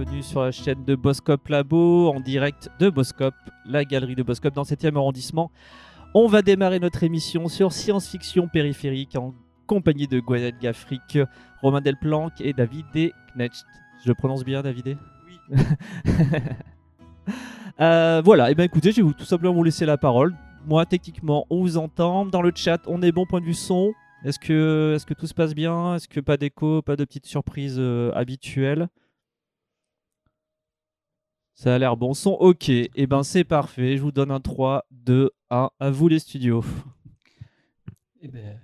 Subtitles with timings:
[0.00, 3.34] bienvenue sur la chaîne de Boscop Labo, en direct de Boscop,
[3.66, 5.50] la galerie de Boscop dans le 7e arrondissement.
[6.14, 9.34] On va démarrer notre émission sur science-fiction périphérique en
[9.66, 11.18] compagnie de Gwenaël Gaffric,
[11.60, 13.12] Romain Delplanque et David D.
[13.34, 13.66] Knecht.
[14.06, 14.96] Je prononce bien, David
[15.26, 15.56] Oui.
[17.78, 20.34] Euh, voilà, et eh bien écoutez, je vais vous, tout simplement vous laisser la parole.
[20.66, 22.26] Moi, techniquement, on vous entend.
[22.26, 23.94] Dans le chat, on est bon point de vue son.
[24.22, 25.94] Est-ce que, est que tout se passe bien?
[25.94, 28.88] Est-ce que pas d'écho, pas de petites surprises euh, habituelles?
[31.60, 32.14] Ça a l'air bon.
[32.14, 32.70] Son ok.
[32.70, 33.98] Et eh ben c'est parfait.
[33.98, 35.70] Je vous donne un 3, 2, 1.
[35.78, 36.64] À vous les studios.
[38.22, 38.58] Eh ben,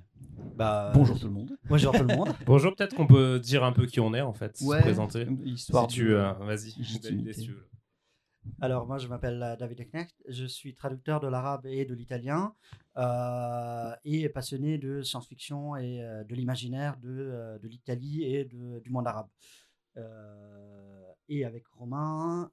[0.54, 1.58] bah, bonjour tout le monde.
[1.68, 2.32] Bonjour tout le monde.
[2.46, 5.26] bonjour, peut-être qu'on peut dire un peu qui on est en fait, se présenter.
[5.44, 6.72] Histoire si tu, euh, vas-y,
[8.60, 10.14] alors, moi, je m'appelle euh, David Knecht.
[10.28, 12.54] Je suis traducteur de l'arabe et de l'italien
[12.96, 19.06] euh, et passionné de science-fiction et euh, de l'imaginaire de, de l'Italie et du monde
[19.06, 19.28] arabe.
[21.28, 22.50] Et avec Romain,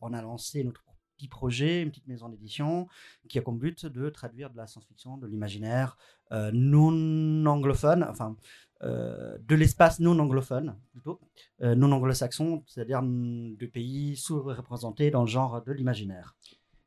[0.00, 0.84] on a lancé notre
[1.16, 2.88] petit projet, une petite maison d'édition
[3.28, 5.96] qui a comme but de traduire de la science-fiction, de l'imaginaire
[6.52, 8.36] non anglophone, enfin
[8.84, 11.20] euh, de l'espace non anglophone, plutôt,
[11.62, 16.34] euh, non anglo-saxon, c'est-à-dire de pays sous-représentés dans le genre de l'imaginaire.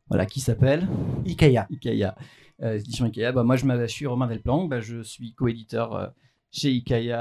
[0.10, 0.90] Voilà, qui s'appelle
[1.26, 1.68] Ikea.
[1.72, 2.14] Ikea.
[2.62, 3.32] Euh, édition Ikea.
[3.32, 6.14] Bah, moi, je, je suis Romain Delplanque, bah, je suis coéditeur
[6.52, 7.14] chez Ikea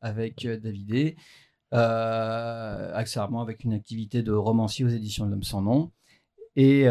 [0.00, 0.46] avec
[1.72, 5.90] David accessoirement avec une activité de romancier aux éditions de l'Homme sans nom.
[6.54, 6.86] Et,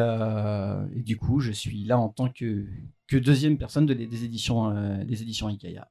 [0.95, 2.65] du coup, je suis là en tant que,
[3.11, 5.85] deuxième personne de des, éditions, des éditions Ikea.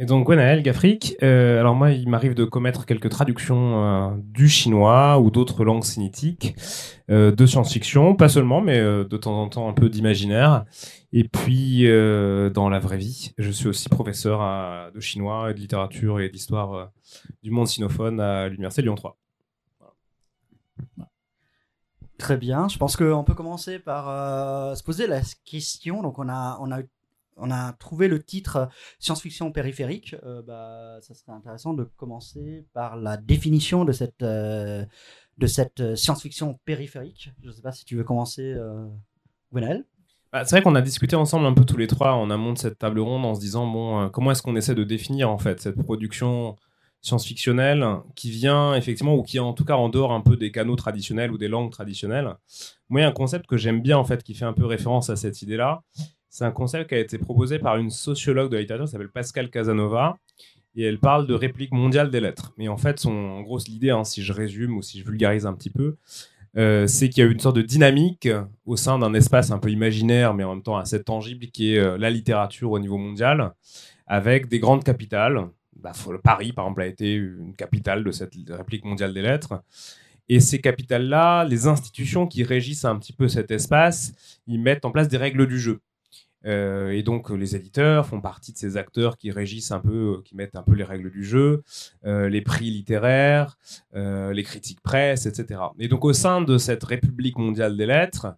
[0.00, 4.48] Et donc Gwenaël Gafric, euh, alors moi il m'arrive de commettre quelques traductions euh, du
[4.48, 6.54] chinois ou d'autres langues sénitiques,
[7.10, 10.64] euh, de science-fiction, pas seulement, mais de temps en temps un peu d'imaginaire.
[11.12, 16.28] Et puis dans la vraie vie, je suis aussi professeur de chinois de littérature et
[16.28, 16.92] d'histoire
[17.42, 19.18] du monde sinophone à l'université Lyon 3.
[22.18, 26.02] Très bien, je pense qu'on peut commencer par se poser la question.
[26.02, 26.82] Donc on a, on a
[27.38, 28.66] on a trouvé le titre euh,
[28.98, 30.16] science-fiction périphérique.
[30.24, 34.84] Euh, bah, ça serait intéressant de commencer par la définition de cette, euh,
[35.46, 37.30] cette science-fiction périphérique.
[37.42, 38.86] Je ne sais pas si tu veux commencer, euh,
[39.52, 42.58] bah, c'est vrai qu'on a discuté ensemble un peu tous les trois en amont de
[42.58, 45.60] cette table ronde en se disant bon, comment est-ce qu'on essaie de définir en fait
[45.60, 46.56] cette production
[47.00, 50.50] science-fictionnelle qui vient effectivement ou qui est en tout cas en dehors un peu des
[50.50, 52.34] canaux traditionnels ou des langues traditionnelles.
[52.88, 54.66] Moi, il y a un concept que j'aime bien en fait qui fait un peu
[54.66, 55.82] référence à cette idée-là,
[56.30, 59.10] c'est un concept qui a été proposé par une sociologue de la littérature qui s'appelle
[59.10, 60.18] Pascal Casanova.
[60.76, 62.52] Et elle parle de réplique mondiale des lettres.
[62.56, 65.54] Mais en fait, en gros, l'idée, hein, si je résume ou si je vulgarise un
[65.54, 65.96] petit peu,
[66.56, 68.28] euh, c'est qu'il y a une sorte de dynamique
[68.64, 71.78] au sein d'un espace un peu imaginaire, mais en même temps assez tangible, qui est
[71.78, 73.54] euh, la littérature au niveau mondial,
[74.06, 75.48] avec des grandes capitales.
[75.76, 79.62] Bah, Paris, par exemple, a été une capitale de cette réplique mondiale des lettres.
[80.28, 84.12] Et ces capitales-là, les institutions qui régissent un petit peu cet espace,
[84.46, 85.80] ils mettent en place des règles du jeu.
[86.46, 90.22] Euh, et donc les éditeurs font partie de ces acteurs qui régissent un peu, euh,
[90.24, 91.62] qui mettent un peu les règles du jeu,
[92.04, 93.58] euh, les prix littéraires,
[93.94, 95.60] les critiques presse, etc.
[95.78, 98.36] Et donc au sein de cette République mondiale des lettres,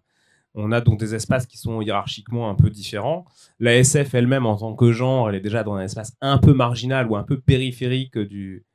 [0.53, 3.25] on a donc des espaces qui sont hiérarchiquement un peu différents.
[3.59, 6.53] La SF elle-même en tant que genre, elle est déjà dans un espace un peu
[6.53, 8.65] marginal ou un peu périphérique du,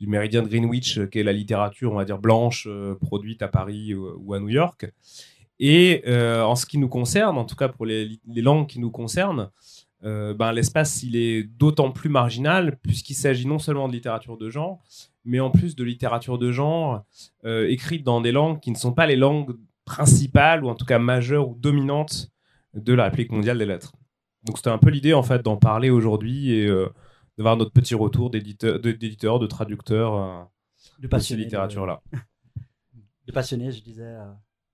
[0.00, 2.66] du méridien de Greenwich, qui est la littérature, on va dire, blanche,
[3.00, 4.90] produite à Paris ou à New York.
[5.62, 8.90] Et euh, en ce qui nous concerne, en tout cas pour les, langues qui nous
[8.90, 9.50] concernent,
[10.04, 14.48] euh, ben, l'espace il est d'autant plus marginal puisqu'il s'agit non seulement de littérature de
[14.48, 14.82] genre,
[15.26, 17.04] mais en plus de littérature de genre
[17.44, 19.54] euh, écrite dans des langues qui ne sont pas les langues
[19.84, 22.30] principales ou en tout cas majeures ou dominantes
[22.72, 23.92] de la République mondiale des lettres.
[24.44, 26.74] Donc c'était un peu l'idée en fait d'en parler aujourd'hui et
[27.36, 30.48] d'avoir notre petit retour d'éditeurs, de, traducteurs
[30.98, 32.00] de, de ces littératures-là.
[33.26, 34.16] De passionnés, je disais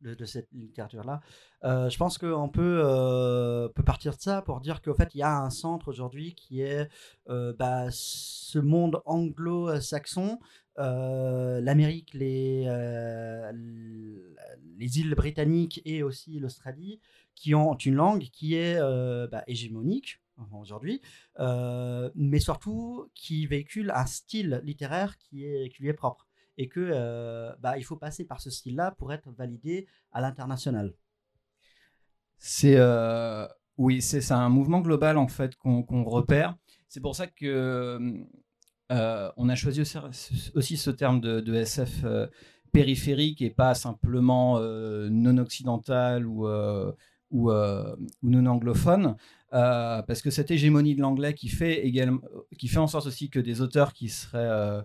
[0.01, 1.21] de, cette littérature-là.
[1.65, 5.19] Euh, je pense qu'on peut, euh, peut partir de ça pour dire qu'en fait, il
[5.19, 6.89] y a un centre aujourd'hui qui est
[7.28, 10.39] euh, bah, ce monde anglo-saxon,
[10.78, 12.65] l'Amérique, les,
[14.77, 17.01] les îles britanniques et aussi l'Australie,
[17.34, 18.78] qui ont une langue qui est
[19.31, 20.21] bah, hégémonique
[20.53, 21.01] aujourd'hui,
[21.39, 26.26] mais surtout qui véhicule un style littéraire qui, est, qui lui est propre
[26.58, 30.94] et que euh, bah, il faut passer par ce style-là pour être validé à l'international.
[32.38, 33.47] C'est euh,
[33.78, 36.56] oui, c'est un mouvement global en fait qu'on repère.
[36.88, 38.00] C'est pour ça que
[38.92, 39.82] euh, on a choisi
[40.54, 42.04] aussi, ce terme de, SF
[42.72, 46.47] périphérique et pas simplement non occidental ou
[47.30, 47.50] ou,
[48.22, 49.16] non anglophone,
[49.50, 53.92] parce que cette hégémonie de l'anglais qui qui fait en sorte aussi que des auteurs
[53.92, 54.84] qui seraient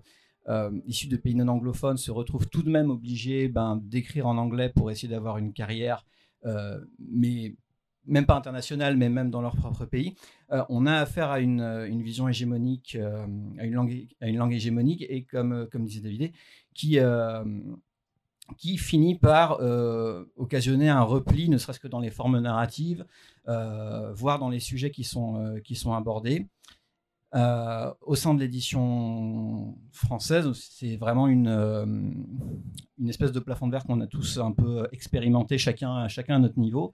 [0.86, 4.70] issus de pays non anglophones se retrouvent tout de même obligés ben, d'écrire en anglais
[4.70, 6.06] pour essayer d'avoir une carrière,
[7.00, 7.56] mais
[8.06, 10.16] même pas internationale, mais même dans leur propre pays,
[10.70, 12.98] on a affaire à une, vision hégémonique,
[13.60, 16.32] à, une langue, à une langue hégémonique, et comme, disait David,
[16.74, 16.98] qui,
[18.78, 23.06] finit par euh, occasionner un repli, ne serait-ce que dans les formes narratives,
[23.48, 26.48] euh, voire dans les sujets euh, qui sont abordés.
[27.34, 31.48] Au sein de l'édition française, c'est vraiment une,
[33.00, 36.40] une espèce de plafond de verre qu'on a tous un peu expérimenté, chacun, chacun à
[36.40, 36.94] notre niveau.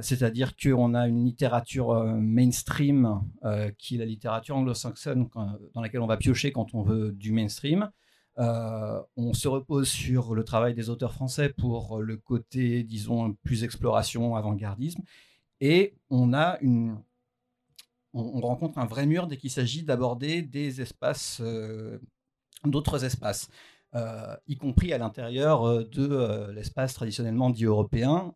[0.00, 3.22] C'est-à-dire qu'on a une littérature mainstream,
[3.78, 5.28] qui est la littérature anglo-saxonne,
[5.74, 7.90] dans laquelle on va piocher quand on veut du mainstream.
[8.38, 13.64] Euh, on se repose sur le travail des auteurs français pour le côté, disons, plus
[13.64, 15.02] exploration, avant-gardisme.
[15.60, 16.98] Et on a une,
[18.12, 21.98] on, rencontre un vrai mur dès qu'il s'agit d'aborder des espaces, euh,
[22.64, 23.48] d'autres espaces,
[23.94, 28.34] euh, y compris à l'intérieur de l'espace traditionnellement dit européen.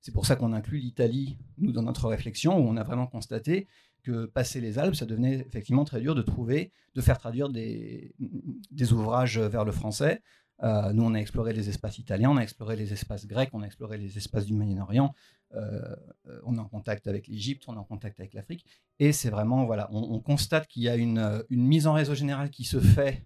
[0.00, 3.68] c'est pour ça qu'on inclut l'Italie, nous, dans notre réflexion, où on a vraiment constaté
[4.02, 8.14] que passer les Alpes, ça devenait effectivement très dur de trouver, de faire traduire des,
[8.92, 10.22] ouvrages vers le français.
[10.62, 13.62] Euh, nous, on a exploré les espaces italiens, on a exploré les espaces grecs, on
[13.62, 15.14] a exploré les espaces du Moyen-Orient.
[15.54, 15.96] Euh,
[16.44, 18.64] on est en contact avec l'Égypte, on est en contact avec l'Afrique.
[18.98, 22.50] Et c'est vraiment, voilà, on, constate qu'il y a une, une, mise en réseau général
[22.50, 23.24] qui se fait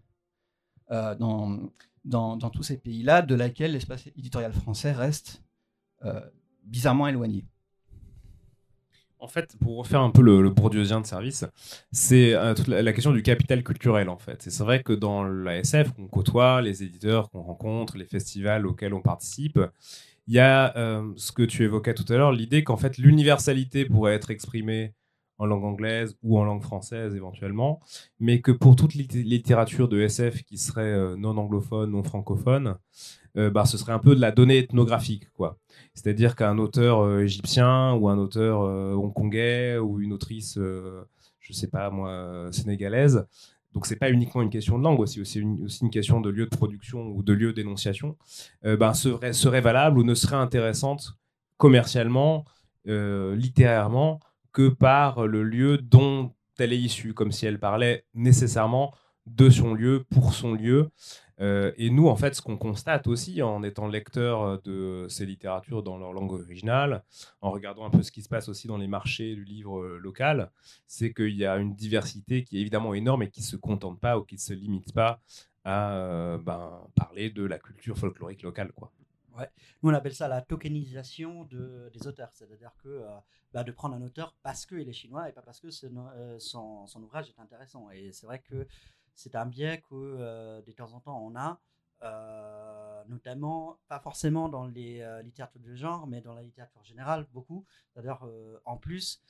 [0.91, 1.71] euh, dans,
[2.50, 5.43] tous ces pays-là, de laquelle l'espace éditorial français reste
[6.65, 7.47] bizarrement éloigné
[9.25, 11.47] en fait, pour refaire un peu le, le de service,
[11.91, 14.43] c'est euh, la, question du capital culturel, en fait.
[14.43, 18.93] C'est vrai que dans la SF, qu'on côtoie, les éditeurs qu'on rencontre, les festivals auxquels
[18.93, 19.59] on participe,
[20.26, 23.85] il y a euh, ce que tu évoquais tout à l'heure, l'idée qu'en fait, l'universalité
[23.85, 24.94] pourrait être exprimée
[25.38, 27.81] en langue anglaise ou en langue française éventuellement,
[28.21, 32.76] mais que pour toute littérature de SF qui serait euh, non anglophone, non francophone,
[33.37, 35.59] bah, ce serait un peu de la donnée ethnographique, quoi.
[35.94, 41.05] C'est-à-dire qu'un auteur euh, égyptien ou un auteur euh, hongkongais ou une autrice, euh,
[41.41, 43.27] je sais pas moi, sénégalaise,
[43.75, 46.56] donc c'est pas uniquement une question de langue, aussi, aussi, une, question de lieu de
[46.56, 48.17] production ou de lieu d'énonciation,
[48.62, 51.19] ben, serait, serait valable ou ne serait intéressante
[51.56, 52.44] commercialement,
[52.87, 54.21] littérairement,
[54.53, 58.94] que par le lieu dont elle est issue, comme si elle parlait nécessairement
[59.26, 60.91] de son lieu, pour son lieu.
[61.41, 65.26] Euh, et nous, en fait, ce qu'on constate aussi en étant lecteur euh, de ces
[65.26, 67.03] littératures dans leur langue originale,
[67.41, 69.99] en regardant un peu ce qui se passe aussi dans les marchés du livre euh,
[69.99, 70.50] local,
[70.87, 74.00] c'est qu'il y a une diversité qui est évidemment énorme et qui ne se contente
[74.00, 75.21] pas ou qui ne se limite pas
[75.65, 78.70] à ben, parler de la culture folklorique locale.
[78.73, 78.93] Quoi.
[79.38, 79.49] Ouais.
[79.82, 82.29] Nous, on appelle ça la tokenisation de, des auteurs.
[82.35, 83.03] C'est-à-dire que
[83.55, 87.03] bah, de prendre un auteur parce qu'il est chinois et pas parce que son, son,
[87.03, 87.88] ouvrage est intéressant.
[87.93, 88.67] Et c'est vrai que
[89.15, 91.61] c'est un biais que euh, de temps en temps on a,
[92.03, 97.27] euh, notamment, pas forcément dans les euh, littératures de genre, mais dans la littérature générale,
[97.33, 97.65] beaucoup.
[97.97, 98.29] D'ailleurs,
[98.65, 99.23] en plus,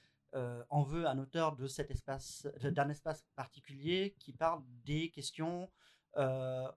[0.71, 5.71] on veut un auteur de cet espace, d'un espace particulier qui parle des questions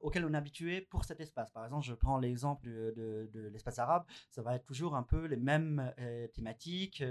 [0.02, 1.50] auxquelles on est habitué pour cet espace.
[1.52, 5.38] Par exemple, je prends l'exemple de, l'espace arabe, ça va être toujours un peu les
[5.38, 5.92] mêmes
[6.34, 7.04] thématiques,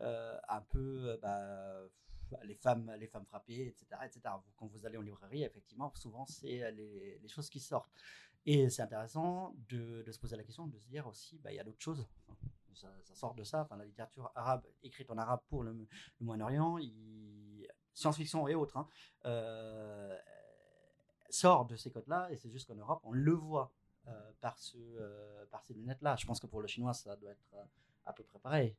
[0.00, 1.80] un peu bah,
[2.44, 4.20] les femmes, les femmes frappées, etc., etc.
[4.56, 7.90] Quand vous allez en librairie, effectivement, souvent, c'est euh, les, choses qui sortent.
[8.46, 11.60] Et c'est intéressant de, se poser la question, de se dire aussi, bah, il y
[11.60, 12.06] a d'autres choses.
[12.74, 13.62] ça, sort de ça.
[13.62, 15.76] Enfin, la littérature arabe écrite en arabe pour le,
[16.20, 16.78] Moyen-Orient,
[17.94, 18.88] science-fiction et autres, hein,
[19.26, 20.16] euh,
[21.28, 22.30] sort de ces codes-là.
[22.30, 23.72] Et c'est juste qu'en Europe, on le voit
[24.06, 24.78] euh, par, ce,
[25.50, 26.16] par ces lunettes-là.
[26.16, 27.54] Je pense que pour le chinois, ça doit être
[28.08, 28.74] à peu près pareil.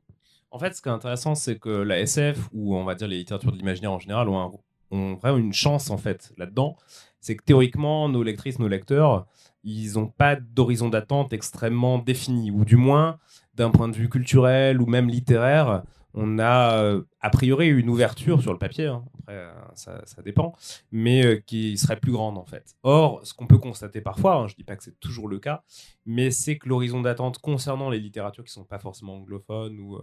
[0.50, 3.18] En fait, ce qui est intéressant, c'est que la SF, ou on va dire les
[3.18, 4.58] littératures de l'imaginaire en général, ont,
[4.90, 6.76] vraiment une chance en fait là-dedans.
[7.20, 9.26] C'est que théoriquement, nos lectrices, nos lecteurs,
[9.62, 13.18] ils n'ont pas d'horizon d'attente extrêmement défini, ou du moins,
[13.54, 15.84] d'un point de vue culturel ou même littéraire,
[16.14, 19.04] on a euh, a priori une ouverture sur le papier, hein.
[19.20, 20.54] après euh, ça, dépend,
[20.90, 22.76] mais euh, qui serait plus grande en fait.
[22.82, 25.38] Or, ce qu'on peut constater parfois, hein, je ne dis pas que c'est toujours le
[25.38, 25.62] cas,
[26.06, 29.98] mais c'est que l'horizon d'attente concernant les littératures qui ne sont pas forcément anglophones ou,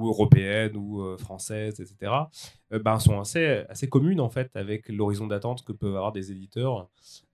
[0.00, 2.12] européennes ou françaises, etc.,
[2.70, 6.88] ben, sont assez, assez communes en fait avec l'horizon d'attente que peuvent avoir des éditeurs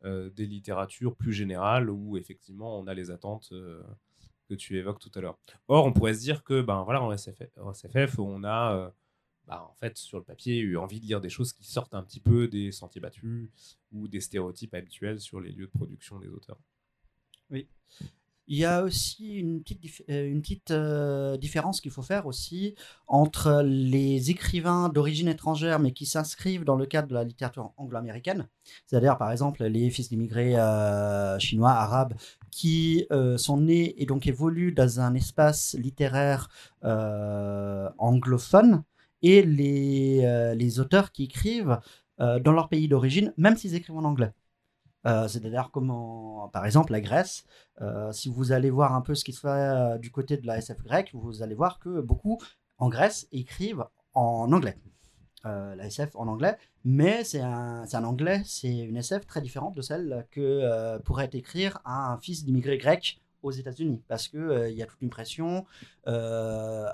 [0.05, 3.55] des littératures plus générales où effectivement on a les attentes
[4.53, 5.39] que tu évoques tout à l'heure.
[5.69, 8.91] Or, on pourrait se dire que, ben voilà, en SFF, on a, euh,
[9.47, 12.03] bah, en fait, sur le papier, eu envie de lire des choses qui sortent un
[12.03, 13.49] petit peu des sentiers battus
[13.93, 16.59] ou des stéréotypes habituels sur les lieux de production des auteurs.
[17.51, 17.69] Oui.
[18.49, 20.35] Il y a aussi une petite, euh,
[20.71, 22.75] euh, différence qu'il faut faire aussi
[23.07, 28.49] entre les écrivains d'origine étrangère mais qui s'inscrivent dans le cadre de la littérature anglo-américaine,
[28.87, 32.15] c'est-à-dire par exemple les fils d'immigrés euh, chinois, arabes,
[32.51, 33.07] qui
[33.37, 36.49] sont nés et donc évoluent dans un espace littéraire
[37.99, 38.83] anglophone,
[39.23, 41.79] et les, auteurs qui écrivent
[42.19, 44.33] dans leur pays d'origine, même s'ils écrivent en anglais.
[45.07, 47.45] Euh, C'est-à-dire comment, par exemple, la Grèce,
[47.81, 50.47] euh, si vous allez voir un peu ce qui se fait euh, du côté de
[50.47, 52.39] la SF grecque, vous allez voir que beaucoup
[52.79, 54.79] en Grèce écrivent en anglais.
[55.45, 59.83] Euh, la SF en anglais, mais c'est un, anglais, c'est une SF très différente de
[59.83, 64.77] celle que euh, pourrait écrire un fils d'immigré grec aux États-Unis, parce que euh, il
[64.77, 65.67] y a toute une pression
[66.07, 66.89] euh,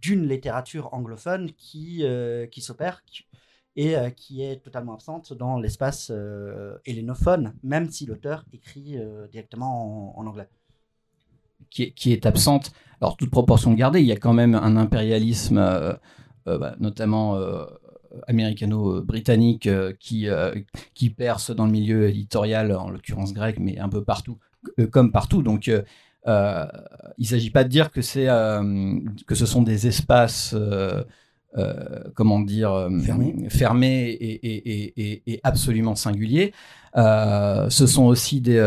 [0.00, 3.04] d'une littérature anglophone qui, euh, qui s'opère
[3.76, 9.26] et euh, qui est totalement absente dans l'espace euh, hellénophone, même si l'auteur écrit euh,
[9.28, 10.48] directement en, anglais.
[11.70, 12.72] qui est, absente.
[13.00, 15.94] Alors, toute proportion gardée, il y a quand même un impérialisme, euh,
[16.44, 17.38] bah, notamment
[18.28, 20.28] américano-britannique, qui,
[20.94, 24.38] qui perce dans le milieu éditorial, en l'occurrence grec, mais un peu partout,
[24.90, 25.42] comme partout.
[25.42, 25.82] Donc, il
[26.26, 28.00] ne s'agit pas de dire que,
[29.24, 30.54] que ce sont des espaces.
[31.56, 32.88] Euh, comment dire euh,
[33.50, 36.52] fermés et, et- et- et- et absolument singuliers.
[36.96, 38.58] Euh, ce sont aussi des,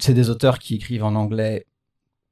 [0.00, 1.66] c'est des auteurs qui écrivent en anglais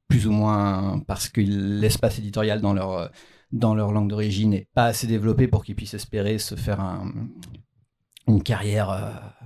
[0.07, 3.09] plus ou moins parce que l'espace éditorial dans leur,
[3.53, 7.11] dans leur langue d'origine n'est pas assez développé pour qu'ils puissent espérer se faire un-
[8.27, 8.87] une carrière,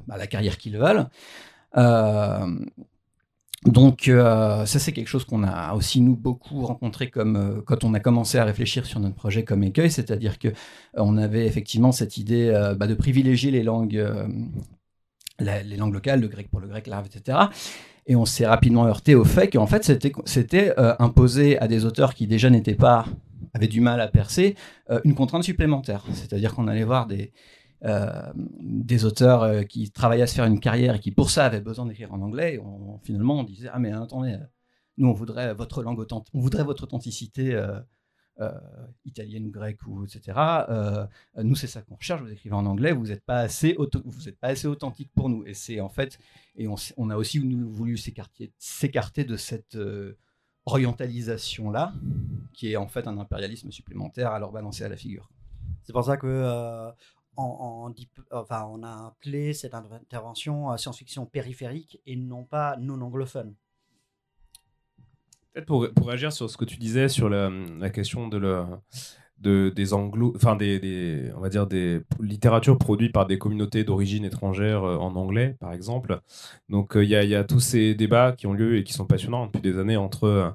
[0.08, 1.08] bah, la carrière qu'ils veulent.
[3.66, 7.84] Donc euh, ça c'est quelque chose qu'on a aussi nous beaucoup rencontré comme euh, quand
[7.84, 10.54] on a commencé à réfléchir sur notre projet comme écueil, c'est-à-dire que euh,
[10.98, 14.06] on avait effectivement cette idée bah, de privilégier les langues,
[15.40, 17.50] la- les langues locales, le grec pour le grec, l'arabe, etc.
[18.08, 22.14] Et on s'est rapidement heurté au fait qu'en fait, c'était, c'était imposé à des auteurs
[22.14, 23.08] qui déjà n'étaient pas,
[23.56, 24.56] avaient du mal à percer,
[25.04, 26.06] une contrainte supplémentaire.
[26.14, 27.32] C'est-à-dire qu'on allait voir des,
[27.84, 31.46] euh, des auteurs euh, qui travaillaient à se faire une carrière et qui, pour ça,
[31.46, 32.60] avaient besoin d'écrire en anglais.
[33.04, 34.46] Finalement, on disait Ah, mais attendez, euh,
[34.98, 37.60] nous, on voudrait votre langue authentique, on voudrait votre authenticité.
[39.06, 40.38] italienne ou grecque ou etc.
[41.42, 42.22] Nous c'est ça qu'on recherche.
[42.22, 45.46] Vous écrivez en anglais, vous n'êtes pas assez vous êtes pas assez authentique pour nous.
[45.46, 46.20] Et c'est en fait
[46.58, 50.18] et on, a aussi voulu s'écarter, de cette euh,
[50.66, 51.94] orientalisation-là,
[52.54, 55.30] qui est en fait un impérialisme supplémentaire à leur balancer à la figure.
[55.84, 56.92] C'est pour ça que
[57.38, 57.94] on,
[58.84, 63.56] a appelé cette intervention euh, science-fiction périphérique et non pas non anglophone.
[65.54, 68.40] Peut-être pour, pour réagir sur ce que tu disais sur la, la question de,
[69.40, 74.24] de des anglo, enfin des, on va dire des littératures produites par des communautés d'origine
[74.24, 76.22] étrangère euh, en anglais, par exemple.
[76.70, 78.84] Donc euh, il y, a, il y a tous ces débats qui ont lieu et
[78.84, 80.50] qui sont passionnants depuis des années entre euh,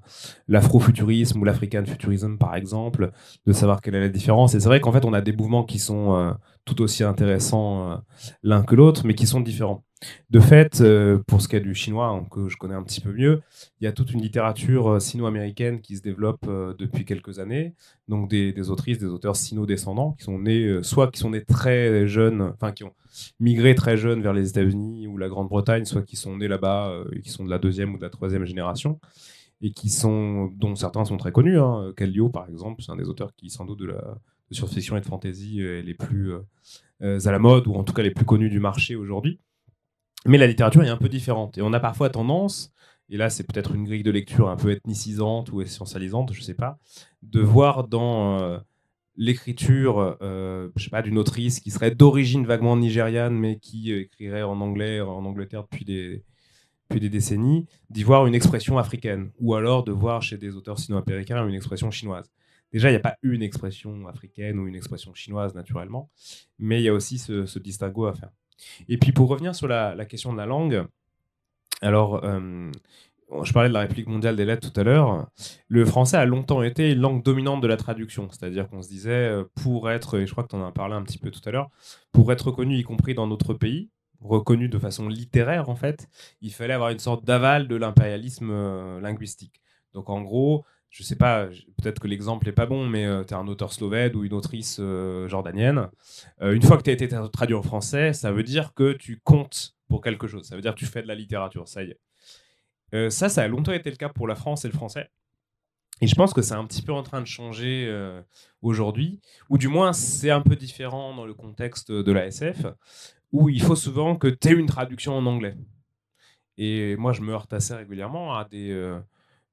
[0.48, 3.10] l'afrofuturisme ou l'african futurism, par exemple,
[3.46, 4.54] de savoir quelle est la différence.
[4.54, 6.32] Et c'est vrai qu'en fait on a des mouvements qui sont euh,
[6.70, 7.96] tout aussi intéressants euh,
[8.42, 9.84] l'un que l'autre, mais qui sont différents.
[10.30, 13.00] De fait, euh, pour ce qui est du chinois, hein, que je connais un petit
[13.00, 13.42] peu mieux,
[13.80, 16.46] il y a toute une littérature euh, sino-américaine qui se développe
[16.78, 17.74] depuis quelques années.
[18.08, 22.52] Donc des, autrices, des auteurs sino-descendants qui sont nés, soit qui sont nés très jeunes,
[22.54, 22.94] enfin qui ont
[23.40, 27.20] migré très jeunes vers les États-Unis ou la Grande-Bretagne, soit qui sont nés là-bas et
[27.20, 29.00] qui sont de la deuxième ou de la troisième génération
[29.62, 31.58] et qui sont, dont certains sont très connus.
[31.58, 31.92] Hein.
[32.32, 34.16] Par exemple, c'est un des auteurs qui, sans doute, de la
[34.50, 36.40] de science-fiction et de fantasy euh, les plus euh,
[37.02, 39.40] euh, à la mode ou en tout cas les plus connus du marché aujourd'hui.
[40.26, 42.72] Mais la littérature est un peu différente et on a parfois tendance
[43.08, 46.54] et là c'est peut-être une grille de lecture un peu ethnicisante ou essentialisante, je sais
[46.54, 46.78] pas,
[47.22, 48.60] de voir dans
[49.16, 54.42] l'écriture, euh, je sais pas, d'une autrice qui serait d'origine vaguement nigériane mais qui écrirait
[54.42, 56.24] en anglais en Angleterre depuis des
[56.88, 60.80] depuis des décennies, d'y voir une expression africaine ou alors de voir chez des auteurs
[60.80, 62.32] sino-américains une expression chinoise.
[62.72, 66.10] Déjà, il n'y a pas une expression africaine ou une expression chinoise naturellement,
[66.58, 68.30] mais il y a aussi ce, ce distinguo à faire.
[68.88, 70.84] Et puis pour revenir sur la, question de la langue,
[71.82, 72.70] alors euh,
[73.42, 75.28] je parlais de la République mondiale des lettres tout à l'heure.
[75.68, 79.44] Le français a longtemps été langue dominante de la traduction, c'est-à-dire qu'on se disait euh,
[79.62, 81.50] pour être, et je crois que tu en as parlé un petit peu tout à
[81.50, 81.70] l'heure,
[82.12, 86.08] pour être reconnu y compris dans notre pays, reconnu de façon littéraire en fait,
[86.42, 89.62] il fallait avoir une sorte d'aval de l'impérialisme euh, linguistique.
[89.94, 91.46] Donc en gros, je sais pas,
[91.80, 94.32] peut-être que l'exemple est pas bon, mais euh, tu es un auteur slovène ou une
[94.34, 95.88] autrice euh, jordanienne.
[96.42, 98.92] Euh, une fois que tu as été tra- traduit en français, ça veut dire que
[98.92, 100.44] tu comptes pour quelque chose.
[100.46, 102.00] Ça veut dire que tu fais de la littérature, ça y est.
[102.92, 105.08] Euh, ça, ça a longtemps été le cas pour la France et le français.
[106.00, 107.94] Et je pense que c'est un petit peu en train de changer
[108.62, 109.20] aujourd'hui,
[109.50, 112.64] ou du moins c'est un peu différent dans le contexte de la SF,
[113.32, 115.56] où il faut souvent que tu aies une traduction en anglais.
[116.56, 118.72] Et moi, je me heurte assez régulièrement à des,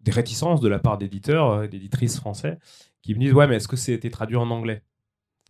[0.08, 2.58] des réticences de la part d'éditeurs et d'éditrices français
[3.02, 4.82] qui me disent Ouais, mais est-ce que été traduit en anglais?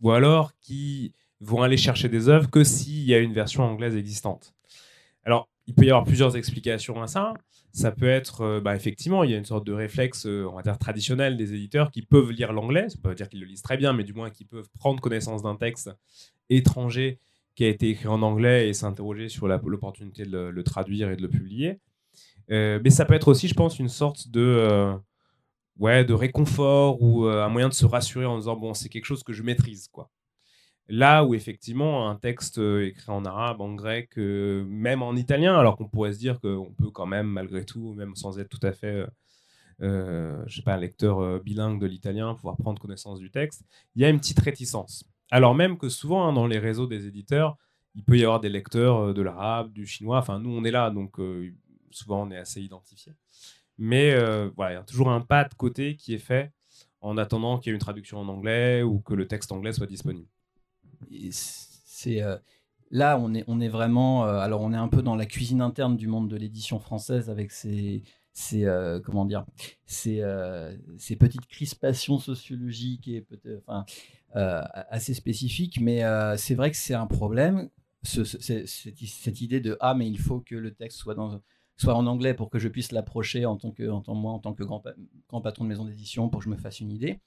[0.02, 3.96] Ou alors qui vont aller chercher des œuvres que s'il y a une version anglaise
[3.96, 4.54] existante.
[5.24, 7.34] Alors, il peut y avoir plusieurs explications à ça.
[7.72, 10.56] Ça peut être, euh, bah, effectivement, il y a une sorte de réflexe, euh, on
[10.56, 12.88] va dire, traditionnel des éditeurs qui peuvent lire l'anglais.
[12.88, 15.42] Ça peut dire qu'ils le lisent très bien, mais du moins qui peuvent prendre connaissance
[15.42, 15.90] d'un texte
[16.48, 17.20] étranger
[17.54, 21.22] qui a été écrit en anglais et s'interroger sur l'opportunité de le, traduire et de
[21.22, 21.78] le publier.
[22.50, 24.94] Euh, mais ça peut être aussi, je pense, une sorte de,
[25.78, 29.22] ouais, de réconfort ou un moyen de se rassurer en disant, bon, c'est quelque chose
[29.22, 30.10] que je maîtrise, quoi.
[30.88, 35.58] Là où effectivement un texte euh, écrit en arabe, en grec, euh, même en italien,
[35.58, 38.66] alors qu'on pourrait se dire qu'on peut quand même malgré tout, même sans être tout
[38.66, 39.04] à fait,
[39.82, 43.64] euh, je sais pas, un lecteur bilingue de l'italien, pouvoir prendre connaissance du texte,
[43.96, 45.04] il y a une petite réticence.
[45.30, 47.58] Alors même que souvent hein, dans les réseaux des éditeurs,
[47.94, 50.90] il peut y avoir des lecteurs de l'arabe, du chinois, enfin nous on est là,
[50.90, 51.18] donc
[51.90, 53.12] souvent on est assez identifié.
[53.78, 54.14] Mais
[54.56, 56.52] voilà, il y a toujours un pas de côté qui est fait
[57.00, 59.86] en attendant qu'il y ait une traduction en anglais ou que le texte anglais soit
[59.86, 60.26] disponible
[61.98, 62.36] c'est euh,
[62.90, 65.60] là on est on est vraiment euh, alors on est un peu dans la cuisine
[65.60, 68.02] interne du monde de l'édition française avec ces
[68.32, 69.44] ces euh, comment dire
[69.86, 70.22] ces,
[71.18, 73.26] petites crispations sociologiques et
[73.66, 73.84] enfin
[74.32, 76.02] assez spécifiques mais
[76.36, 77.70] c'est vrai que c'est un problème
[78.04, 81.40] ce, cette, idée de ah mais il faut que le texte soit dans
[81.78, 84.38] soit en anglais pour que je puisse l'approcher en tant que en tant moi en
[84.38, 84.82] tant que grand,
[85.42, 87.20] patron de maison d'édition pour que je me fasse une idée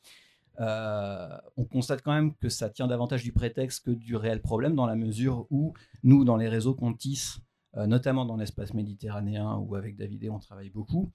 [0.60, 4.76] euh, on constate quand même que ça tient davantage du prétexte que du réel problème,
[4.76, 7.40] dans la mesure où nous, dans les réseaux qu'on tisse,
[7.78, 11.12] euh, notamment dans l'espace méditerranéen où avec David et on travaille beaucoup,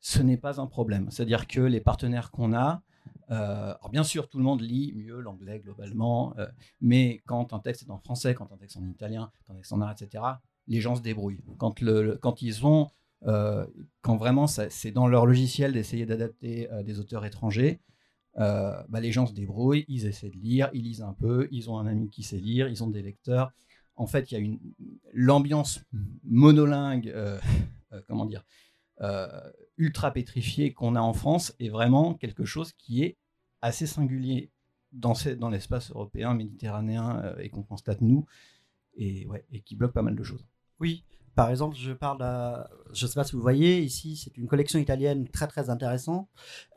[0.00, 1.10] ce n'est pas un problème.
[1.10, 2.82] C'est-à-dire que les partenaires qu'on a,
[3.30, 6.34] euh, alors bien sûr, tout le monde lit mieux l'anglais globalement,
[6.80, 9.56] mais quand un texte est en français, quand un texte est en italien, quand un
[9.56, 10.24] texte en arabe, etc.,
[10.68, 11.42] les gens se débrouillent.
[11.58, 11.82] Quand,
[12.42, 12.88] ils ont,
[13.22, 17.80] quand vraiment c'est dans leur logiciel d'essayer d'adapter des auteurs étrangers,
[18.38, 21.70] euh, bah, les gens se débrouillent, ils essaient de lire, ils lisent un peu, ils
[21.70, 23.52] ont un ami qui sait lire, ils ont des lecteurs.
[23.94, 24.58] En fait, il y a une
[25.14, 25.80] l'ambiance
[26.24, 27.38] monolingue, euh,
[27.92, 28.44] euh, comment dire,
[29.76, 33.18] ultra pétrifiée qu'on a en France est vraiment quelque chose qui est
[33.60, 34.50] assez singulier
[34.92, 38.24] dans, dans l'espace européen, méditerranéen et qu'on constate nous,
[38.94, 40.46] et, ouais, et qui bloque pas mal de choses.
[40.80, 41.04] Oui,
[41.36, 42.18] par exemple, je parle,
[42.94, 46.28] je ne sais pas si vous voyez, ici, c'est une collection italienne très très intéressante.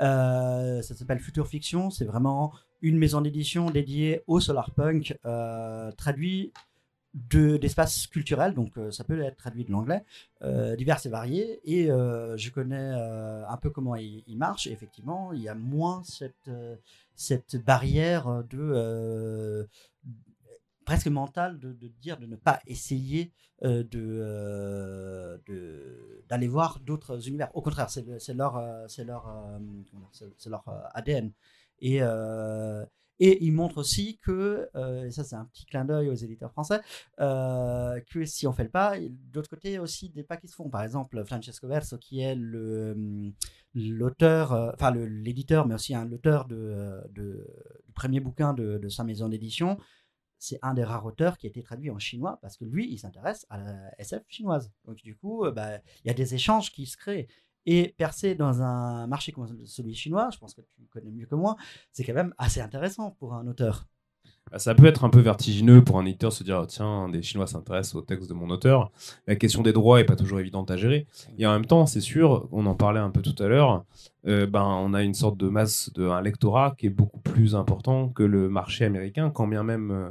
[0.01, 1.89] Euh, ça s'appelle Future Fiction.
[1.89, 6.51] C'est vraiment une maison d'édition dédiée au solar punk, euh, traduit
[7.13, 10.03] d'espaces culturels, donc euh, ça peut être traduit de l'anglais,
[10.77, 11.59] divers et variés.
[11.63, 12.91] Et je connais
[13.47, 14.67] un peu comment il, marche.
[14.67, 16.03] effectivement, il y a moins
[17.15, 19.69] cette barrière de
[20.89, 23.31] presque mental de, dire de ne pas essayer
[23.63, 27.51] euh, euh, de d'aller voir d'autres univers.
[27.53, 29.23] Au contraire, c'est leur euh, c'est leur
[30.11, 30.63] c'est leur
[30.95, 31.31] ADN.
[31.79, 31.99] Et
[33.21, 34.67] et il montre aussi que,
[35.05, 36.79] et ça c'est un petit clin d'œil aux éditeurs français,
[37.19, 38.95] que si on fait le pas,
[39.31, 40.69] d'autre côté aussi des pas qui se font.
[40.69, 43.31] Par exemple, Francesco Verso, qui est le
[43.75, 47.45] l'auteur, enfin l'éditeur, mais aussi l'auteur de, de,
[47.85, 49.77] du premier bouquin de sa maison d'édition,
[50.39, 52.97] c'est un des rares auteurs qui a été traduit en chinois parce que lui, il
[52.97, 54.71] s'intéresse à la SF chinoise.
[54.85, 57.27] Donc du coup, euh, bah, il y a des échanges qui se créent.
[57.65, 61.35] Et percer dans un marché comme celui chinois, je pense que tu connais mieux que
[61.35, 61.55] moi,
[61.91, 63.85] c'est quand même assez intéressant pour un auteur.
[64.51, 67.45] Bah, ça peut être un peu vertigineux pour un éditeur se dire tiens, des Chinois
[67.45, 68.91] s'intéressent au texte de mon auteur.
[69.27, 71.05] La question des droits est pas toujours évidente à gérer.
[71.37, 73.85] Et en même temps, c'est sûr, on en parlait un peu tout à l'heure,
[74.27, 77.55] euh, ben, on a une sorte de masse, de, un lectorat qui est beaucoup plus
[77.55, 80.09] important que le marché américain, quand bien même euh,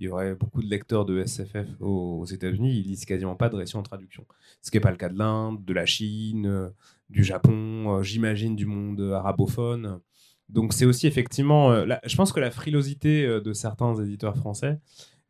[0.00, 3.56] il y aurait beaucoup de lecteurs de SFF aux, États-Unis, ils lisent quasiment pas de
[3.56, 4.24] récits en traduction.
[4.62, 6.68] Ce qui n'est pas le cas de l'Inde, de la Chine, euh,
[7.10, 10.00] du Japon, euh, j'imagine du monde arabophone.
[10.48, 14.80] Donc c'est aussi effectivement, euh, je pense que la frilosité de certains éditeurs français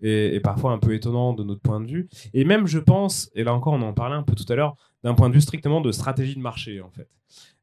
[0.02, 2.08] est, est, parfois un peu étonnante de notre point de vue.
[2.32, 4.76] Et même je pense, et là encore on en parlait un peu tout à l'heure,
[5.02, 7.08] d'un point de vue strictement de stratégie de marché en fait.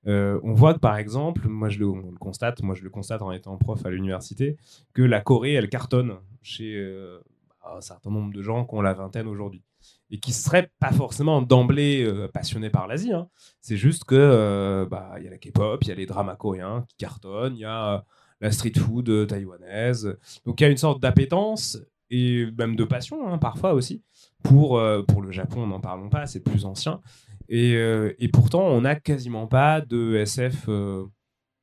[0.08, 3.32] Euh, on voit que par exemple, moi je le, constate, moi je le constate en
[3.32, 4.58] étant prof à l'université,
[4.94, 7.20] que la Corée elle cartonne chez euh,
[7.66, 9.64] un certain nombre de gens qui ont la vingtaine aujourd'hui
[10.10, 13.12] et qui seraient pas forcément d'emblée euh, passionnés par l'Asie.
[13.12, 13.28] Hein.
[13.60, 16.86] C'est juste que bah il y a la K-pop, il y a les dramas coréens
[16.88, 18.06] qui cartonnent, il y a
[18.40, 23.28] la street food taïwanaise, donc il y a une sorte d'appétence et même de passion
[23.28, 24.02] hein, parfois aussi
[24.44, 27.02] pour pour le Japon, n'en parlons pas, c'est plus ancien
[27.52, 31.06] euh, et, pourtant, on n'a quasiment pas de SF euh,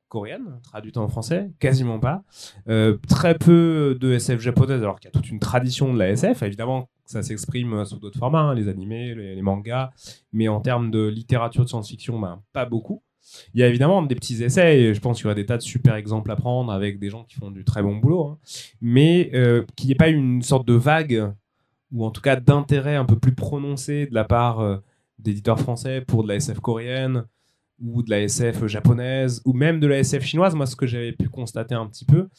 [0.09, 2.23] coréenne traduite en français, quasiment pas.
[2.69, 6.09] Euh, très peu de SF japonaise, alors qu'il y a toute une tradition de la
[6.09, 6.43] SF.
[6.43, 9.91] Évidemment, ça s'exprime sous d'autres formats, hein, les animés, les, mangas,
[10.33, 13.03] mais en termes de littérature de science-fiction, ben, pas beaucoup.
[13.53, 15.57] Il y a évidemment des petits essais, et je pense qu'il y aurait des tas
[15.57, 18.37] de super exemples à prendre avec des gens qui font du très bon boulot, hein.
[18.81, 19.31] mais
[19.75, 21.33] qu'il n'y ait pas une sorte de vague,
[21.91, 24.81] ou en tout cas d'intérêt un peu plus prononcé de la part
[25.19, 27.25] d'éditeurs français pour de la SF coréenne,
[27.81, 30.55] ou de la SF japonaise, ou même de la SF chinoise.
[30.55, 32.29] Moi, ce que j'avais pu constater un petit peu,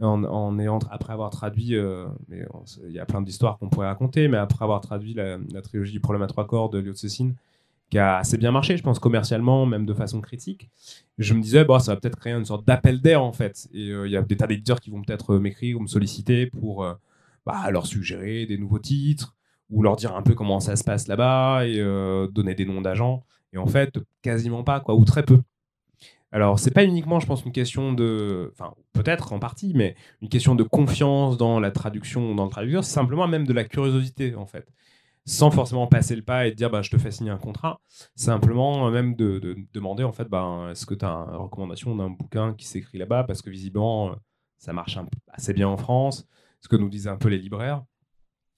[0.00, 4.36] en, ayant, après avoir traduit, euh, il y a plein d'histoires qu'on pourrait raconter, mais
[4.36, 7.32] après avoir traduit la, trilogie du problème à trois corps de Liu Cixin,
[7.90, 10.70] qui a assez bien marché, je pense, commercialement, même de façon critique.
[11.18, 13.68] Je me disais, bah, ça va peut-être créer une sorte d'appel d'air, en fait.
[13.72, 15.86] Et euh, il y a des tas d'éditeurs qui vont peut-être euh, m'écrire ou me
[15.86, 16.86] solliciter pour
[17.46, 19.34] bah, leur suggérer des nouveaux titres,
[19.70, 21.78] ou leur dire un peu comment ça se passe là-bas, et
[22.32, 23.24] donner des noms d'agents.
[23.52, 25.40] Et en fait, quasiment pas, quoi, ou très peu.
[26.34, 28.50] Alors, c'est pas uniquement, je pense, une question de.
[28.52, 32.82] Enfin, peut-être en partie, mais une question de confiance dans la traduction, dans le traducteur,
[32.82, 34.66] c'est simplement même de la curiosité, en fait.
[35.26, 37.80] Sans forcément passer le pas et dire, bah, je te fais signer un contrat.
[38.16, 42.54] Simplement, même de, demander, en fait, bah, est-ce que tu as une recommandation d'un bouquin
[42.54, 43.22] qui s'écrit là-bas?
[43.22, 44.16] Parce que visiblement,
[44.58, 44.98] ça marche
[45.28, 46.26] assez bien en France,
[46.60, 47.84] ce que nous disaient un peu les libraires.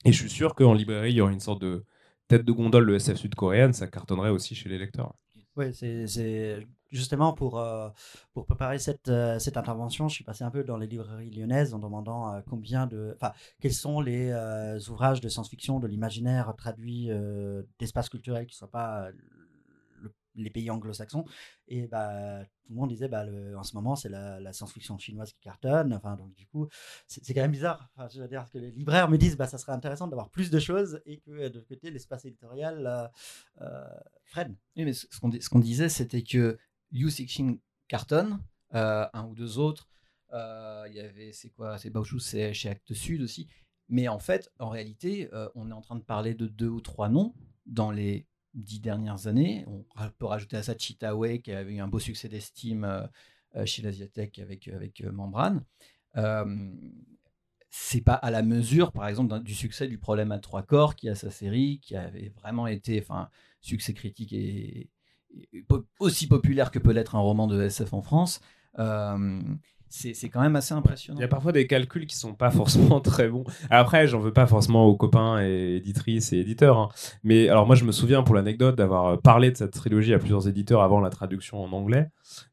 [0.07, 1.83] Et je suis sûr qu'en librairie, il y aurait une sorte de
[2.29, 5.13] tête de gondole de SF sud-coréenne, ça cartonnerait aussi chez les lecteurs.
[5.57, 7.89] Oui, c'est justement pour, euh,
[8.33, 11.73] pour préparer cette, euh, cette intervention, je suis passé un peu dans les librairies lyonnaises
[11.73, 13.17] en demandant euh, combien de,
[13.59, 14.31] quels sont les
[14.89, 17.09] ouvrages de science-fiction, de l'imaginaire traduits
[17.77, 19.09] d'espaces culturels qui ne soient pas
[20.37, 21.25] les pays anglo-saxons.
[21.67, 25.39] Et bah, tout le monde disait, bah, en ce moment, c'est la, science-fiction chinoise qui
[25.39, 25.93] cartonne.
[25.93, 26.67] Enfin, donc, du coup,
[27.07, 27.89] c'est quand même bizarre.
[27.95, 30.49] Enfin, je veux dire que les libraires me disent, bah, ça serait intéressant d'avoir plus
[30.49, 33.07] de choses et que de côté, l'espace éditorial euh,
[33.61, 33.87] euh,
[34.23, 34.55] freine.
[34.75, 36.57] Oui, mais ce qu'on disait, c'était que
[36.91, 38.41] You Xing cartonne,
[38.73, 39.89] euh, un ou deux autres.
[40.31, 43.47] Il y avait, c'est quoi C'est Baochou, c'est chez Actes Sud aussi.
[43.89, 47.07] Mais en fait, en réalité, on est en train de parler de deux ou trois
[47.07, 47.33] noms
[47.65, 49.65] dans les dix dernières années.
[49.67, 49.85] On
[50.17, 53.07] peut rajouter à ça Chitaway qui avait eu un beau succès d'estime euh,
[53.55, 55.63] euh, chez l'Asiatech avec, avec euh, Membrane.
[57.69, 61.09] c'est pas à la mesure, par exemple, du succès du problème à trois corps qui
[61.09, 63.29] a sa série, qui avait vraiment été, enfin,
[63.61, 64.89] succès critique et,
[65.99, 68.41] aussi populaire que peut l'être un roman de SF en France
[69.89, 71.19] c'est quand même assez impressionnant.
[71.19, 73.43] Il y a parfois des calculs qui sont pas forcément très bons.
[73.69, 76.77] Après, j'en veux pas forcément aux copains et éditrices et éditeurs.
[76.77, 76.89] Hein.
[77.23, 80.19] Mais alors moi, je me souviens pour l'anecdote d'avoir euh, parlé de cette trilogie à
[80.19, 82.09] plusieurs éditeurs avant la traduction en anglais.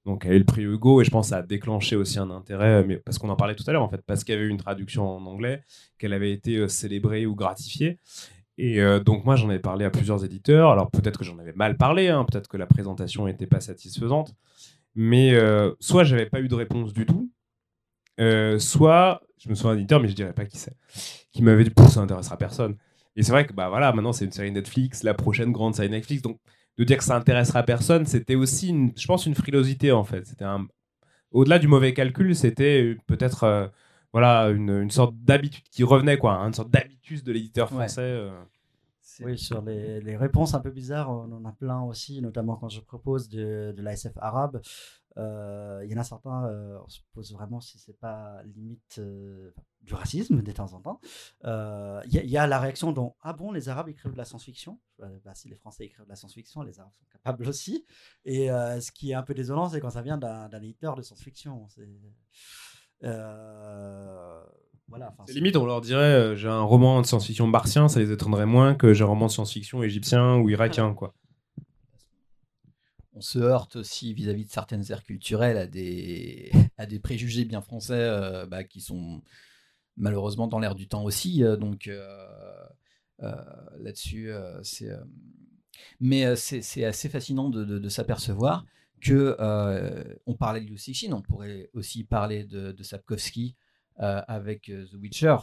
[0.06, 2.18] Donc, elle a eu le prix Hugo et je pense que ça a déclenché aussi
[2.18, 4.38] un intérêt, mais parce qu'on en parlait tout à l'heure en fait, parce qu'il y
[4.38, 5.62] avait eu une traduction en anglais,
[5.98, 7.98] qu'elle avait été euh, célébrée ou gratifiée.
[8.56, 10.70] Et euh, donc moi j'en avais parlé à plusieurs éditeurs.
[10.70, 12.24] Alors peut-être que j'en avais mal parlé, hein.
[12.24, 14.34] peut-être que la présentation n'était pas satisfaisante.
[14.94, 17.23] Mais euh, soit j'avais pas eu de réponse du tout,
[18.20, 20.74] euh, soit je me souviens d'un éditeur, mais je dirais pas qui c'est,
[21.32, 22.76] qui m'avait dit ça intéressera personne.
[23.16, 25.90] Et c'est vrai que bah voilà, maintenant c'est une série Netflix, la prochaine grande série
[25.90, 26.38] Netflix, donc
[26.78, 30.26] de dire que ça intéressera personne, c'était aussi, une, je pense, une frilosité en fait.
[30.26, 30.66] C'était un,
[31.30, 33.68] au-delà du mauvais calcul, c'était peut-être euh,
[34.12, 38.28] voilà une, une sorte d'habitude qui revenait quoi, hein, une sorte d'habitude de l'éditeur français.
[39.20, 42.68] Oui, sur les, les, réponses un peu bizarres, on en a plein aussi, notamment quand
[42.68, 44.60] je propose de, de l'ASF arabe.
[45.16, 48.98] Euh, il y en a certains, euh, on se pose vraiment si c'est pas limite
[48.98, 51.00] euh, du racisme de temps en temps.
[51.44, 54.80] Il y, y, a la réaction dont Ah bon, les Arabes écrivent de la science-fiction?
[54.98, 57.84] Bah, Si les Français écrivent de la science-fiction, les Arabes sont capables aussi.
[58.24, 61.68] Et ce qui est un peu désolant, c'est quand ça vient d'un éditeur de science-fiction.
[61.68, 61.88] C'est.
[64.88, 68.46] Voilà, limite, on leur dirait euh, j'ai un roman de science-fiction martien, ça les étonnerait
[68.46, 70.92] moins que j'ai un roman de science-fiction égyptien ou irakien.
[70.92, 71.14] quoi.
[73.14, 77.60] On se heurte aussi vis-à-vis de certaines aires culturelles à des, à des préjugés bien
[77.60, 79.22] français euh, bah, qui sont
[79.96, 81.44] malheureusement dans l'air du temps aussi.
[81.44, 81.88] Euh, donc
[83.18, 84.30] là-dessus,
[84.62, 84.90] c'est.
[86.00, 88.64] Mais c'est assez fascinant de, s'apercevoir
[89.00, 89.36] que
[90.26, 93.56] on parlait de Liu Cixin, on pourrait aussi parler de, de Sapkowski,
[94.00, 95.36] euh, avec euh, The Witcher.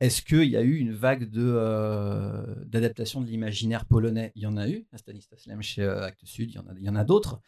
[0.00, 4.32] Est-ce qu'il y a eu une vague de euh, d'adaptation de l'imaginaire polonais?
[4.34, 6.72] Il y en a eu, à Stanislas Lem chez Actes Sud, il y en a,
[6.78, 7.40] il y en a d'autres.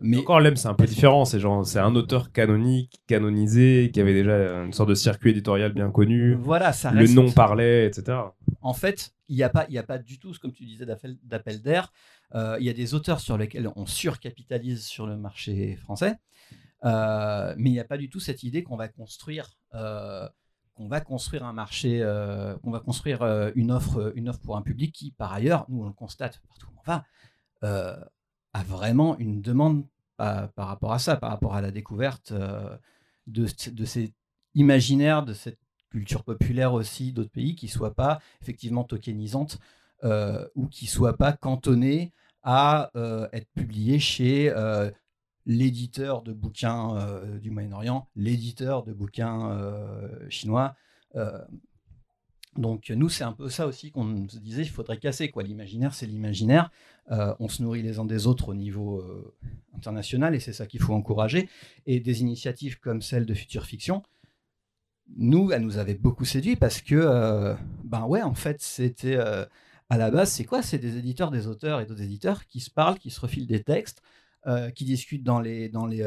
[0.00, 1.24] mais encore Lem, c'est un peu différent.
[1.24, 5.72] C'est genre, c'est un auteur canonique, canonisé, qui avait déjà une sorte de circuit éditorial
[5.72, 6.34] bien connu.
[6.34, 8.18] Voilà, ça Le nom parlait, etc.
[8.62, 11.62] En fait, il n'y a pas, il a pas du tout, comme tu disais, d'appel
[11.62, 11.92] d'air.
[12.34, 16.16] Il y a des auteurs sur lesquels on surcapitalise sur le marché français.
[16.84, 20.28] Euh, mais il n'y a pas du tout cette idée qu'on va construire, euh,
[20.76, 23.22] qu'on va construire un marché, euh, qu'on va construire
[23.54, 26.66] une offre, une offre pour un public qui, par ailleurs, nous on le constate partout
[26.68, 27.04] où on va,
[28.52, 29.84] a vraiment une demande
[30.16, 34.12] par, rapport à ça, par rapport à la découverte de, de ces
[34.54, 35.58] imaginaires, de cette
[35.90, 39.58] culture populaire aussi d'autres pays qui soient pas effectivement tokenisantes
[40.04, 42.12] ou qui soient pas cantonnées
[42.42, 42.90] à
[43.32, 44.52] être publiées chez
[45.46, 49.56] l'éditeur de bouquins du Moyen-Orient, l'éditeur de bouquins
[50.28, 50.76] chinois.
[52.58, 55.30] Donc nous, c'est un peu ça aussi qu'on se disait, il faudrait casser.
[55.30, 55.42] quoi.
[55.42, 56.70] L'imaginaire, c'est l'imaginaire.
[57.10, 59.34] Euh, on se nourrit les uns des autres au niveau euh,
[59.74, 61.48] international et c'est ça qu'il faut encourager.
[61.86, 64.02] Et des initiatives comme celle de Future Fiction,
[65.16, 67.54] nous, elle nous avait beaucoup séduit parce que, euh,
[67.84, 70.62] ben ouais, en fait, c'était à la base, c'est quoi?
[70.62, 73.62] C'est des éditeurs, des auteurs et d'autres éditeurs qui se parlent, qui se refilent des
[73.62, 74.02] textes,
[74.74, 76.04] qui discutent dans les, dans les,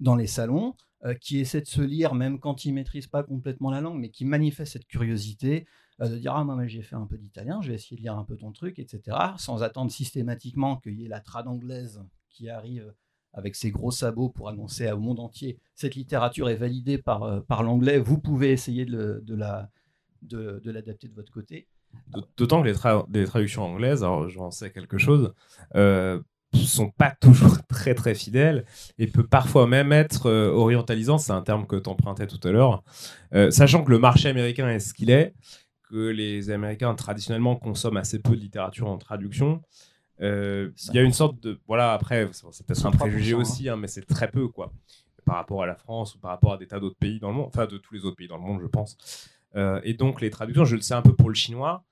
[0.00, 0.74] dans les salons.
[1.04, 4.08] Euh, qui essaie de se lire même quand il maîtrise pas complètement la langue, mais
[4.08, 5.64] qui manifeste cette curiosité
[6.00, 8.18] euh, de dire ah moi j'ai fait un peu d'italien, je vais essayer de lire
[8.18, 9.16] un peu ton truc, etc.
[9.36, 12.92] Sans attendre systématiquement qu'il y ait la trad anglaise qui arrive
[13.32, 17.40] avec ses gros sabots pour annoncer au monde entier cette littérature est validée par, euh,
[17.42, 19.70] par l'anglais, vous pouvez essayer de, la
[20.22, 21.68] de, l'adapter de votre côté.
[22.36, 25.32] D'autant que les, les, traductions anglaises, alors j'en sais quelque chose,
[26.54, 28.64] sont pas toujours très très fidèles
[28.98, 32.52] et peut parfois même être euh, orientalisant, c'est un terme que tu empruntais tout à
[32.52, 32.82] l'heure,
[33.34, 35.34] euh, sachant que le marché américain est ce qu'il est,
[35.90, 39.62] que les Américains traditionnellement consomment assez peu de littérature en traduction.
[40.20, 43.38] Euh, il y a une sorte de voilà après c'est peut-être un préjugé hein.
[43.38, 44.72] aussi hein, mais c'est très peu quoi
[45.24, 47.36] par rapport à la France ou par rapport à des tas d'autres pays dans le
[47.36, 48.96] monde enfin de tous les autres pays dans le monde je pense
[49.84, 51.84] et donc les traductions je le sais un peu pour le chinois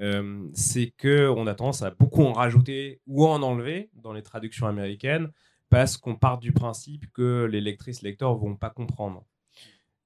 [0.00, 4.66] euh, c'est qu'on a tendance à beaucoup en rajouter ou en enlever dans les traductions
[4.66, 5.30] américaines
[5.68, 9.26] parce qu'on part du principe que les lectrices, lecteurs vont pas comprendre.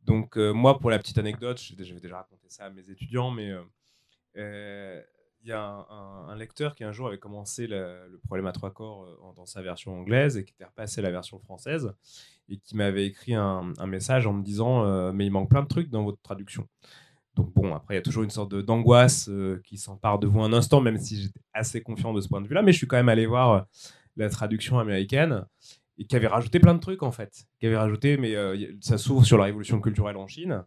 [0.03, 3.55] Donc euh, moi, pour la petite anecdote, j'avais déjà raconté ça à mes étudiants, mais
[4.37, 5.01] euh,
[5.43, 9.07] il y a un, lecteur qui un jour avait commencé le, problème à trois corps
[9.37, 11.95] dans sa version anglaise et qui était repassé la version française
[12.49, 15.69] et qui m'avait écrit un, un, message en me disant mais il manque plein de
[15.69, 16.67] trucs dans votre traduction.
[17.37, 20.41] Donc bon, après, il y a toujours une sorte d'angoisse euh, qui s'empare de vous
[20.41, 22.63] un instant, même si j'étais assez confiant de ce point de vue-là.
[22.63, 23.61] Mais je suis quand même allé voir euh,
[24.17, 25.45] la traduction américaine
[25.99, 27.47] et qui avait rajouté plein de trucs, en fait.
[27.59, 30.65] Qui avait rajouté, mais euh, ça s'ouvre sur la révolution culturelle en Chine.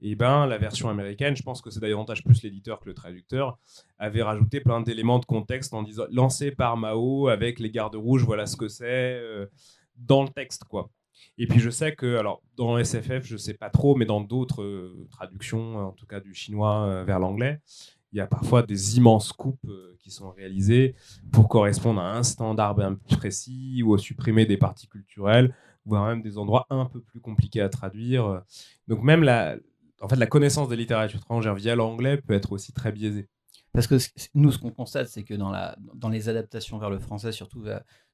[0.00, 3.58] Et ben, la version américaine, je pense que c'est davantage plus l'éditeur que le traducteur,
[3.98, 8.22] avait rajouté plein d'éléments de contexte en disant lancé par Mao avec les gardes rouges,
[8.22, 9.22] voilà ce que c'est,
[9.96, 10.90] dans le texte, quoi.
[11.38, 14.62] Et puis je sais que, alors dans SFF, je sais pas trop, mais dans d'autres
[14.62, 17.60] euh, traductions, en tout cas du chinois euh, vers l'anglais,
[18.12, 20.94] il y a parfois des immenses coupes euh, qui sont réalisées
[21.32, 26.22] pour correspondre à un standard bien précis ou à supprimer des parties culturelles, voire même
[26.22, 28.42] des endroits un peu plus compliqués à traduire.
[28.86, 29.56] Donc même la,
[30.00, 33.28] en fait, la connaissance des littératures étrangères via l'anglais peut être aussi très biaisée.
[33.72, 33.96] Parce que
[34.34, 37.64] nous, ce qu'on constate, c'est que dans, la, dans les adaptations vers le français, surtout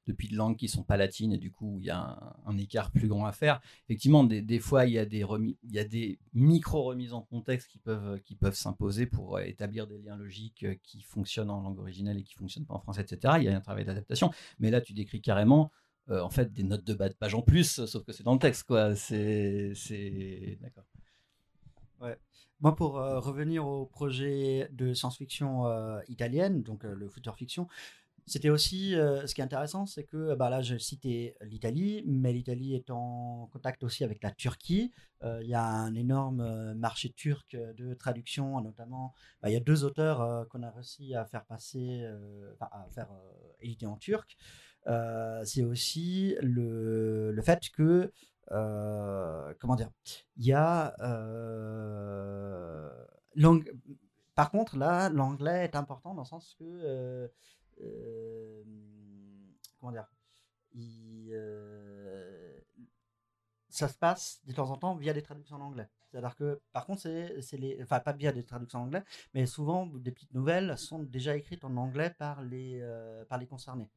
[0.07, 2.91] depuis de langues qui sont pas latines, et du coup, il y a un, écart
[2.91, 3.61] plus grand à faire.
[3.85, 5.25] Effectivement, des, fois, il y a des,
[5.63, 10.75] des micro-remises en contexte qui peuvent, peuvent s'imposer pour euh, établir des liens logiques euh,
[10.83, 13.35] qui fonctionnent en langue originelle et qui fonctionnent pas en français, etc.
[13.37, 14.31] Il y a un travail d'adaptation.
[14.59, 15.71] Mais là, tu décris carrément,
[16.09, 18.39] en fait, des notes de bas de page en plus, sauf que c'est dans le
[18.39, 18.95] texte, quoi.
[18.95, 20.57] C'est.
[20.61, 20.85] D'accord.
[22.01, 22.17] Ouais.
[22.61, 27.67] Moi, pour euh, revenir au projet de science-fiction euh, italienne, donc euh, le futur fiction,
[28.25, 32.75] c'était aussi ce qui est intéressant, c'est que bah, là, je citais l'Italie, mais l'Italie
[32.75, 34.91] est en contact aussi avec la Turquie.
[35.23, 39.13] Il y a un énorme marché turc de traduction, notamment.
[39.41, 42.05] Bah, il y a deux auteurs qu'on a réussi à faire passer,
[42.59, 43.09] à faire
[43.59, 44.37] éditer en turc.
[45.43, 48.11] c'est aussi le, le, fait que
[48.51, 49.89] euh, comment dire
[50.37, 50.95] Il y a.
[51.01, 52.89] Euh,
[54.35, 57.31] par contre, là, l'anglais est important dans le sens que.
[57.81, 58.63] Euh,
[59.79, 60.07] comment dire
[63.69, 65.87] ça se passe de temps en temps via des traductions en anglais.
[66.09, 69.85] C'est-à-dire que, par contre, c'est les, enfin pas via des traductions en anglais, mais souvent
[69.85, 72.85] des petites nouvelles sont déjà écrites en anglais par les,
[73.39, 73.89] les concernés,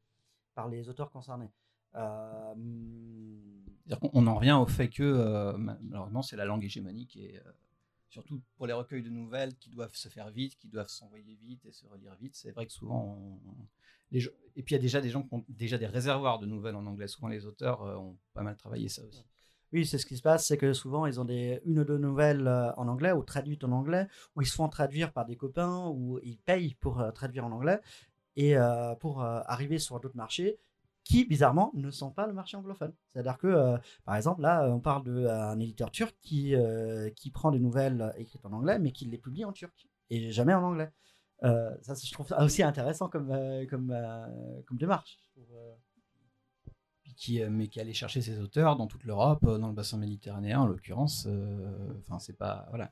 [0.53, 1.51] par les auteurs concernés.
[1.95, 2.53] Euh,
[4.13, 7.51] on en revient au fait que, euh, malheureusement, c'est la langue hégémonique et euh,
[8.15, 11.65] surtout pour les recueils de nouvelles qui doivent se faire vite, qui doivent s'envoyer vite
[11.65, 12.35] et se relire vite.
[12.35, 13.41] C'est vrai que souvent,
[14.11, 14.25] les
[14.55, 16.75] et puis il y a déjà des gens qui ont déjà des réservoirs de nouvelles
[16.75, 17.07] en anglais.
[17.07, 19.25] Souvent, les auteurs ont pas mal travaillé ça aussi.
[19.73, 22.47] Oui, c'est ce qui se passe, c'est que souvent ils ont une ou deux nouvelles
[22.47, 26.19] en anglais ou traduites en anglais, ou ils se font traduire par des copains, ou
[26.23, 27.81] ils payent pour traduire en anglais,
[28.37, 28.55] et
[29.01, 30.57] pour arriver sur d'autres marchés,
[31.05, 32.93] qui, bizarrement, ne sont pas le marché anglophone.
[33.13, 37.51] C'est-à-dire que, euh, par exemple, là, on parle d'un éditeur turc qui, euh, qui prend
[37.51, 40.91] des nouvelles écrites en anglais, mais qui les publie en turc, et jamais en anglais.
[41.43, 43.29] Euh, ça, je trouve ça aussi intéressant comme,
[43.69, 43.95] comme,
[44.65, 45.19] comme démarche.
[47.17, 50.67] Qui, mais qui allait chercher ses auteurs dans toute l'Europe, dans le bassin méditerranéen en
[50.67, 51.29] l'occurrence.
[51.99, 52.65] Enfin, c'est pas.
[52.69, 52.91] Voilà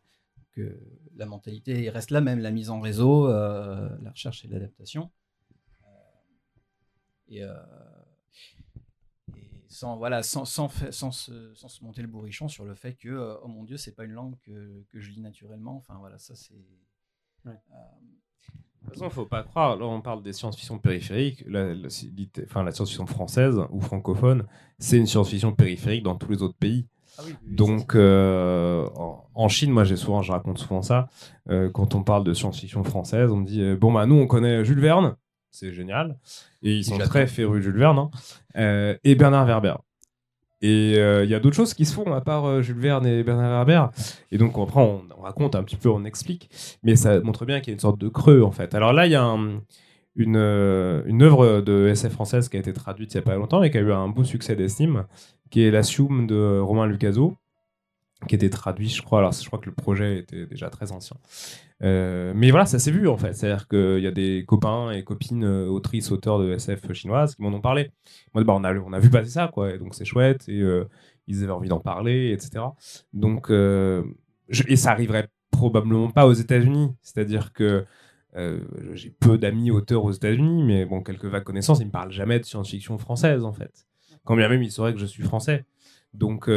[0.53, 0.79] que
[1.15, 5.11] la mentalité reste la même, la mise en réseau, la recherche et l'adaptation.
[7.27, 7.43] Et,
[9.73, 13.37] sans, voilà, sans, sans, sans, se, sans, se, monter le bourrichon sur le fait que,
[13.43, 15.75] oh mon Dieu, c'est pas une langue que, que, je lis naturellement.
[15.77, 16.53] Enfin, voilà, ça, c'est.
[17.45, 17.51] Ouais.
[17.51, 21.73] De toute façon, il ne faut pas croire, là on parle des science-fiction périphériques, la,
[21.73, 21.87] la,
[22.45, 24.45] enfin, la science-fiction française ou francophone,
[24.77, 26.85] c'est une science-fiction périphérique dans tous les autres pays.
[27.17, 31.07] Ah oui, oui, Donc euh, en, en, Chine, moi j'ai souvent, je raconte souvent ça,
[31.49, 34.27] euh, quand on parle de science-fiction française, on me dit, euh, bon bah nous on
[34.27, 35.15] connaît Jules Verne,
[35.53, 36.17] c'est génial,
[36.61, 38.11] et ils sont très férus de Jules Verne, hein,
[38.57, 39.75] euh, et Bernard Werber.
[40.61, 43.65] Et il y a d'autres choses qui se font à part Jules Verne et Bernard
[43.65, 43.87] Werber.
[44.31, 46.49] Et donc après, on, on, raconte un petit peu, on explique.
[46.83, 48.73] Mais ça montre bien qu'il y a une sorte de creux en fait.
[48.73, 49.59] Alors là, il y a un,
[50.15, 50.37] une,
[51.05, 53.71] une œuvre de SF française qui a été traduite il n'y a pas longtemps et
[53.71, 55.05] qui a eu un beau succès d'estime,
[55.49, 57.35] qui est l'Assume de Romain Lucaso,
[58.27, 59.19] qui était traduit, je crois.
[59.19, 61.17] Alors je crois que le projet était déjà très ancien.
[61.83, 63.33] Euh, mais voilà, ça s'est vu en fait.
[63.33, 67.41] C'est-à-dire qu'il y a des copains et copines euh, autrices, auteurs de SF chinoises qui
[67.41, 67.91] m'en ont parlé.
[68.33, 69.77] Moi, bah, on, a, on a vu passer ça, quoi.
[69.77, 70.47] Donc c'est chouette.
[70.47, 70.87] Et euh,
[71.27, 72.65] ils avaient envie d'en parler, etc.
[73.13, 76.91] Donc, et ça arriverait probablement pas aux États-Unis.
[77.01, 77.85] C'est-à-dire que
[78.93, 82.39] j'ai peu d'amis auteurs aux États-Unis, mais bon, quelques vagues connaissances, ils me parlent jamais
[82.39, 83.87] de science-fiction française en fait.
[84.25, 85.65] Quand bien même ils sauraient que je suis français.
[86.13, 86.49] Donc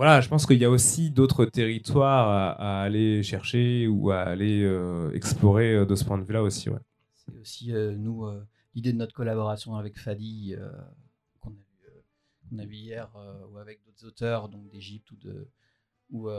[0.00, 4.62] voilà, je pense qu'il y a aussi d'autres territoires à, aller chercher ou à aller
[4.62, 6.70] euh, explorer euh, de ce point de vue-là aussi.
[7.12, 8.26] C'est aussi, euh, nous,
[8.74, 10.54] l'idée de notre collaboration avec Fadi,
[11.40, 11.52] qu'on
[12.58, 13.14] a, vu hier,
[13.52, 15.10] ou avec d'autres auteurs, d'Égypte
[16.08, 16.30] ou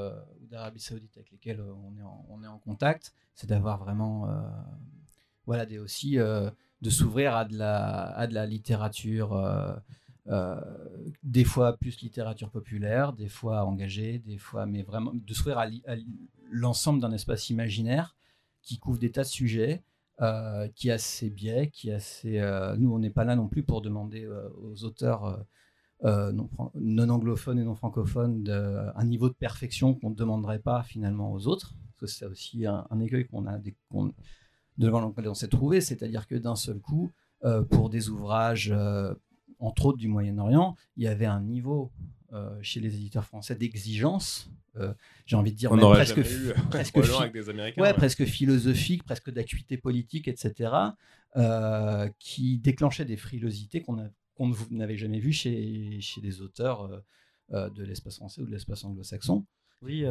[0.50, 4.28] d'Arabie Saoudite avec lesquels on est en, contact, c'est d'avoir vraiment,
[5.46, 9.36] voilà, des, aussi de s'ouvrir à, à de la littérature.
[10.28, 10.56] Euh,
[11.24, 15.68] des fois plus littérature populaire, des fois engagée, des fois, mais vraiment de s'ouvrir à,
[16.52, 18.16] l'ensemble d'un espace imaginaire
[18.62, 19.84] qui couvre des tas de sujets,
[20.22, 22.40] euh, qui a ses biais, qui a ses.
[22.40, 25.44] Euh, nous, on n'est pas là non plus pour demander aux auteurs
[26.04, 28.48] non, anglophones et non francophones
[28.96, 31.74] un niveau de perfection qu'on ne demanderait pas finalement aux autres.
[31.84, 33.60] Parce que c'est aussi un, écueil qu'on a,
[34.78, 37.12] devant lequel on s'est trouvé, c'est-à-dire que d'un seul coup,
[37.72, 38.72] pour des ouvrages
[39.62, 41.92] entre autres du Moyen-Orient, il y avait un niveau
[42.34, 44.94] euh, chez les éditeurs français d'exigence, euh,
[45.26, 47.94] j'ai envie de dire, même presque, eu, presque, avec des Américains, ouais, ouais.
[47.94, 50.72] presque philosophique, presque d'acuité politique, etc.,
[51.36, 53.98] euh, qui déclenchait des frilosités qu'on
[54.36, 57.04] qu n'avait jamais vues chez, chez des auteurs
[57.54, 59.46] euh, de l'espace français ou de l'espace anglo-saxon.
[59.82, 60.06] Oui,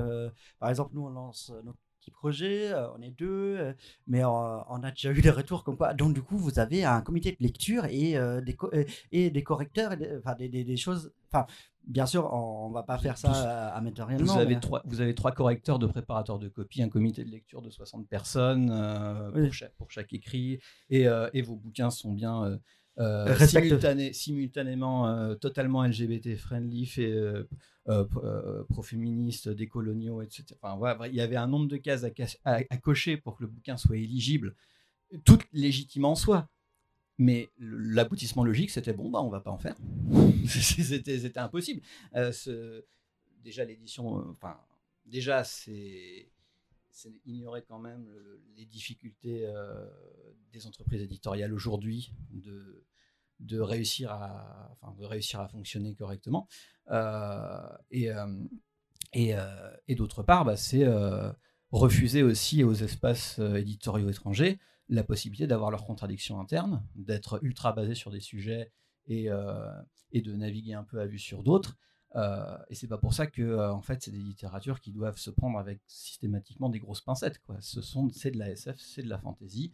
[0.58, 3.74] par exemple, nous, on lance notre petit projet, on est deux,
[4.06, 5.94] mais on, a déjà eu des retours comme quoi.
[5.94, 8.70] Donc, du coup, vous avez un comité de lecture et, euh, des, co
[9.12, 11.12] et des correcteurs, et des, enfin, des, des, des choses.
[11.32, 11.46] Enfin,
[11.86, 14.32] bien sûr, on, on va pas faire ça amateuriellement.
[14.32, 14.60] Vous avez, mais...
[14.60, 18.08] trois, vous avez trois correcteurs de préparateurs de copie, un comité de lecture de 60
[18.08, 19.44] personnes euh, oui.
[19.44, 22.58] pour, chaque, pour, chaque, écrit, et, euh, et, vos bouquins sont bien.
[22.98, 27.44] Euh, simultané, simultanément euh, totalement LGBT friendly, fait euh,
[28.68, 30.44] pro-féministe, décoloniaux, etc.
[30.60, 32.10] Enfin, voilà, il y avait un nombre de cases à,
[32.44, 34.54] à, à, cocher pour que le bouquin soit éligible,
[35.24, 36.48] tout légitime en soi.
[37.18, 39.76] Mais l'aboutissement logique, c'était bon, bah, on va pas en faire.
[40.46, 41.82] c'était impossible.
[42.14, 42.82] Ce,
[43.44, 44.56] déjà, l'édition, enfin,
[45.04, 46.28] déjà, c'est
[47.26, 49.86] ignorer quand même le, les difficultés euh,
[50.52, 52.84] des entreprises éditoriales aujourd'hui de,
[53.60, 54.76] réussir à,
[55.50, 56.48] fonctionner correctement.
[56.90, 57.58] Euh,
[57.90, 58.26] et, euh,
[59.88, 60.86] et, d'autre part, bah, c'est
[61.70, 67.94] refuser aussi aux espaces éditoriaux étrangers la possibilité d'avoir leurs contradictions internes, d'être ultra basés
[67.94, 68.72] sur des sujets
[69.06, 69.28] et,
[70.12, 71.78] et de naviguer un peu à vue sur d'autres.
[72.16, 75.18] Euh, et c'est pas pour ça que euh, en fait c'est des littératures qui doivent
[75.18, 77.56] se prendre avec systématiquement des grosses pincettes quoi.
[77.60, 79.72] Ce sont c'est de la SF, c'est de la fantasy,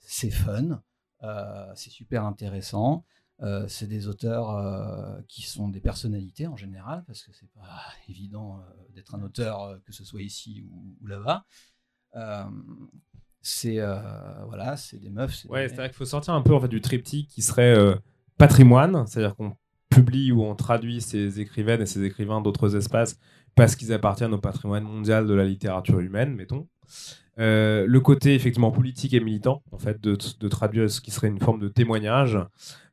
[0.00, 0.82] c'est fun,
[1.22, 3.04] euh, c'est super intéressant.
[3.42, 8.64] Euh, c'est des auteurs qui sont des personnalités en général parce que c'est pas évident
[8.94, 11.44] d'être un auteur que ce soit ici ou, ou là-bas.
[13.42, 13.78] c'est
[14.46, 15.44] voilà, c'est des meufs.
[15.46, 17.76] Ouais, c'est vrai qu'il faut sortir un peu en fait du triptyque qui serait
[18.38, 19.56] patrimoine, c'est-à-dire qu'on
[19.94, 23.18] publie ou on traduit ces écrivaines et ces écrivains d'autres espaces
[23.54, 26.66] parce qu'ils appartiennent au patrimoine mondial de la littérature humaine, mettons.
[27.40, 31.28] Euh, le côté effectivement politique et militant, en fait, de, de, traduire ce qui serait
[31.28, 32.38] une forme de témoignage.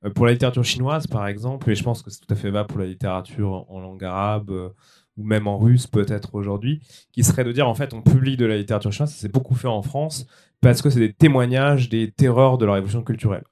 [0.04, 2.49] Euh, pour la littérature chinoise, par exemple, et je pense que c'est tout à fait
[2.49, 4.70] va pour la littérature en, en langue arabe euh,
[5.18, 6.82] ou même en russe peut-être aujourd'hui,
[7.12, 9.56] qui serait de dire en fait on publie de la littérature chinoise, ça s'est beaucoup
[9.56, 10.26] fait en France,
[10.62, 13.43] parce que c'est des témoignages des terreurs de la révolution culturelle.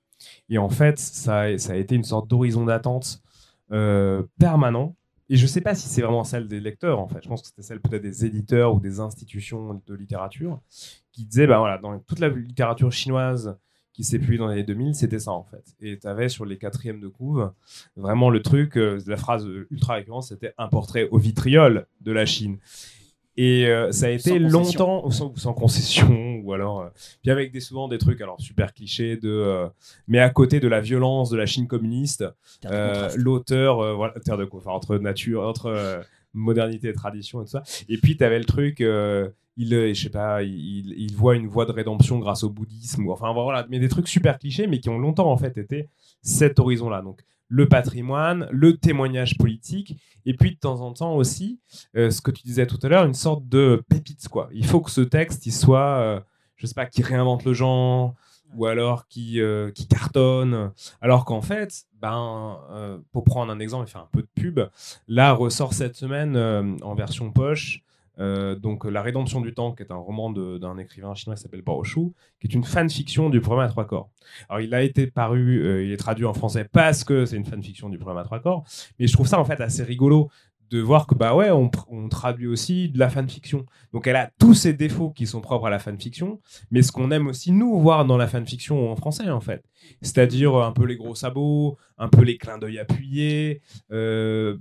[0.50, 3.22] Et en fait, ça, ça a été une sorte d'horizon d'attente
[3.72, 4.96] euh, permanent
[5.30, 7.20] et je sais pas si c'est vraiment celle des lecteurs en fait.
[7.24, 10.60] Je pense que c'était celle peut-être des éditeurs ou des institutions de littérature
[11.12, 13.56] qui disaient bah voilà dans toute la littérature chinoise
[13.94, 15.76] qui s'est publiée dans les années 2000, c'était ça en fait.
[15.82, 17.52] Et tu avais sur les quatrièmes de couve
[17.96, 22.26] vraiment le truc, euh, la phrase ultra récurrente, c'était un portrait au vitriol de la
[22.26, 22.58] Chine.
[23.38, 26.82] Et euh, ça a été longtemps ou sans, sans concession, ou alors.
[26.82, 26.90] euh,
[27.22, 29.68] puis avec des, souvent des trucs, alors super clichés, de, euh,
[30.08, 32.26] mais à côté de la violence de la Chine communiste,
[32.66, 36.02] euh, l'auteur, voilà, terre de enfin, entre nature, entre
[36.34, 37.64] modernité et tradition et tout ça.
[37.88, 38.84] Et puis tu avais le truc,
[39.60, 43.12] il, euh, je sais pas, il, voit une voie de rédemption grâce au bouddhisme, ou
[43.12, 45.90] enfin voilà, mais des trucs super clichés, mais qui ont longtemps en fait été
[46.22, 47.02] cet horizon-là.
[47.02, 51.60] Donc le patrimoine, le témoignage politique, et puis de temps en temps aussi,
[51.98, 54.50] euh, ce que tu disais tout à l'heure, une sorte de pépite quoi.
[54.54, 56.20] Il faut que ce texte, il soit, euh,
[56.56, 58.16] je sais pas, qui réinvente le genre,
[58.56, 60.72] ou alors qui, euh, qui cartonne.
[61.02, 62.58] Alors qu'en fait, ben,
[63.12, 64.62] pour prendre un exemple et faire un peu de pub,
[65.10, 66.38] là ressort cette semaine
[66.82, 67.84] en version poche.
[68.20, 71.62] Euh, donc La Rédemption du Temps, qui est un roman d'un écrivain chinois qui s'appelle
[71.62, 74.10] Bao Shu, qui est une fanfiction du problème à trois corps.
[74.50, 77.46] Alors il a été paru, euh, il est traduit en français parce que c'est une
[77.46, 78.64] fanfiction du problème à trois corps,
[79.00, 80.30] mais je trouve ça en fait assez rigolo
[80.70, 83.66] de voir que bah ouais, on, on traduit aussi de la fanfiction.
[83.92, 86.40] Donc elle a tous ces défauts qui sont propres à la fanfiction,
[86.70, 89.64] mais ce qu'on aime aussi nous voir dans la fanfiction en français en fait,
[90.04, 93.62] c'est-à-dire un peu les gros sabots, un peu les clins d'œil appuyés,
[93.92, 94.58] euh,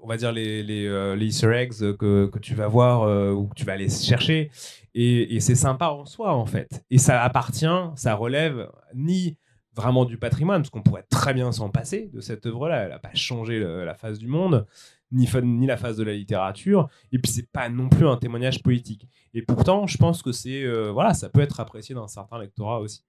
[0.00, 3.46] on va dire les, euh, les easter eggs que, que tu vas voir euh, ou
[3.48, 4.50] que tu vas aller chercher,
[4.94, 6.84] et, c'est sympa en soi en fait.
[6.90, 9.36] Et ça appartient, ça relève ni
[9.74, 12.98] vraiment du patrimoine, parce qu'on pourrait très bien s'en passer de cette œuvre-là, elle n'a
[12.98, 14.66] pas changé la face du monde,
[15.12, 18.62] ni, ni la face de la littérature, et puis c'est pas non plus un témoignage
[18.62, 19.06] politique.
[19.34, 22.80] Et pourtant, je pense que c'est euh, voilà, ça peut être apprécié d'un certain lectorat
[22.80, 23.04] aussi.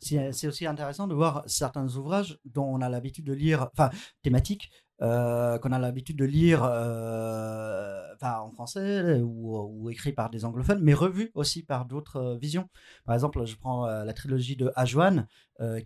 [0.00, 3.90] C'est aussi intéressant de voir certains ouvrages dont on a l'habitude de lire, enfin
[4.22, 4.70] thématiques,
[5.00, 10.92] euh, qu'on a l'habitude de lire euh, en français ou, écrits par des anglophones, mais
[10.92, 12.68] revus aussi par d'autres euh, visions.
[13.04, 15.26] Par exemple, je prends la trilogie de Ajwan,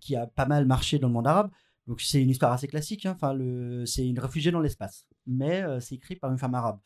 [0.01, 1.51] qui a pas mal marché dans le monde arabe.
[1.87, 3.17] Donc c'est une histoire assez classique, hein.
[3.87, 6.79] c'est une réfugiée dans l'espace, mais c'est écrit par une femme arabe.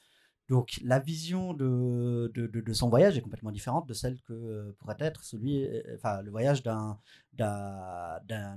[0.49, 2.33] Donc la vision de,
[2.73, 6.99] son voyage est complètement différente de celle que pourrait être celui, enfin le voyage d'un,
[7.35, 8.57] d'un, d'un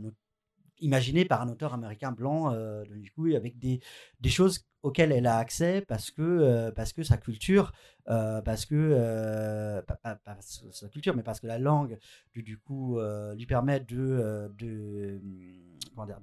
[0.82, 3.80] imaginé par un auteur américain blanc, euh, du coup avec des,
[4.20, 7.72] des choses auxquelles elle a accès parce que euh, parce que sa culture,
[8.10, 12.00] euh, parce que pas, sa culture, mais parce que la langue
[12.34, 13.00] du, du coup
[13.36, 16.20] lui permet de de hum, comment dire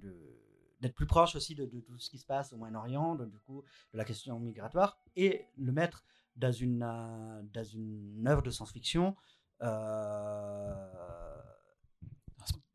[0.80, 3.98] d'être plus proche aussi de, tout ce qui se passe au Moyen-Orient, du coup de
[3.98, 6.04] la question migratoire, et le mettre
[6.36, 9.16] dans une, dans une œuvre de science-fiction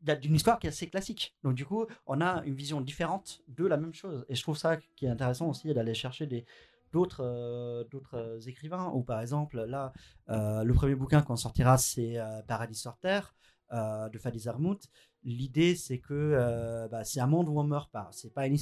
[0.02, 1.34] d'une histoire qui est assez classique.
[1.44, 4.24] Donc du coup, on a une vision différente de la même chose.
[4.28, 6.44] Et je trouve ça qui est intéressant aussi d'aller chercher des
[6.92, 9.94] d'autres euh, d'autres euh, écrivains ou par exemple là
[10.28, 13.34] euh, le premier bouquin qu'on sortira c'est euh, Paradis sur Terre
[13.72, 14.78] de Fadi Zarmout
[15.24, 18.58] l'idée c'est que euh, bah, c'est un monde où on meurt pas c'est pas une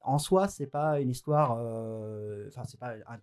[0.00, 1.50] en soi c'est pas une histoire
[2.48, 3.20] enfin c'est pas un-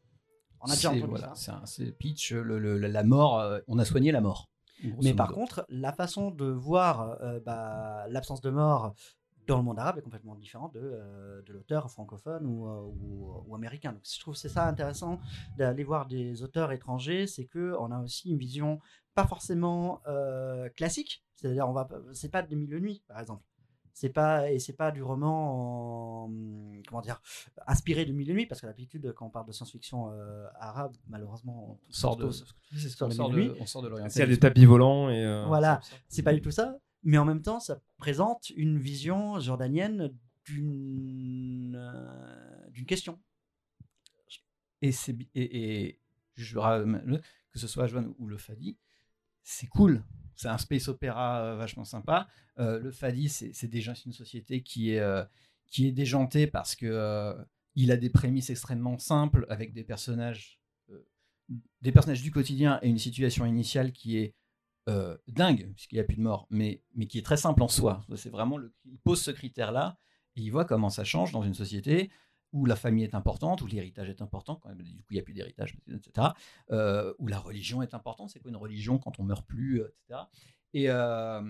[0.61, 3.43] on a déjà C'est- entendu voilà, ça c'est un- c'est pitch, le- le- la mort,
[3.67, 4.49] on a soigné la mort.
[5.01, 8.93] Mais par contre, la façon de voir euh, bah, l'absence de mort
[9.47, 13.43] dans le monde arabe est complètement différente de, euh, de l'auteur francophone ou, euh, ou,
[13.47, 13.91] ou américain.
[13.93, 15.19] Donc, je trouve c'est ça intéressant
[15.57, 18.79] d'aller voir des auteurs étrangers, c'est que on a aussi une vision
[19.15, 21.23] pas forcément euh, classique.
[21.35, 23.43] C'est-à-dire, on va, c'est pas des mille nuits, par exemple.
[23.95, 26.31] C'est pas et c'est pas du roman en-
[26.87, 27.21] comment dire
[27.67, 31.79] inspiré de mille nuits parce que d'habitude quand on parle de science-fiction euh, arabe malheureusement
[31.87, 32.23] on sort de,
[33.05, 33.81] on sort de, on sort
[34.27, 35.23] des tapis volants et.
[35.23, 35.79] euh, Voilà.
[36.09, 40.11] c'est- pas du tout ça, mais en même temps, ça présente une vision jordanienne
[40.45, 43.19] d'une euh, d'une question.
[44.81, 45.99] et, c'est et, et
[46.35, 46.57] je
[47.51, 48.75] que ce soit Joanne ou le Fadi,
[49.43, 50.03] c'est cool.
[50.35, 52.27] C'est un space opéra euh, vachement sympa.
[52.59, 55.23] Euh, le Fadi, c'est déjà une société qui est, euh,
[55.67, 57.35] qui est déjantée parce que
[57.75, 60.59] il a des prémices extrêmement simples avec des personnages,
[61.81, 64.35] des personnages du quotidien et une situation initiale qui est
[65.27, 68.05] dingue puisqu'il n'y a plus de mort, mais, mais qui est très simple en soi.
[68.15, 69.97] C'est vraiment il pose ce critère-là
[70.35, 72.11] et il voit comment ça change dans une société
[72.53, 75.19] où la famille est importante, où l'héritage est important, quand même, du coup il n'y
[75.19, 76.27] a plus d'héritage, etc.
[76.71, 80.21] euh, où la religion est importante, c'est quoi une religion quand on meurt plus, etc.
[80.73, 81.41] Et, euh,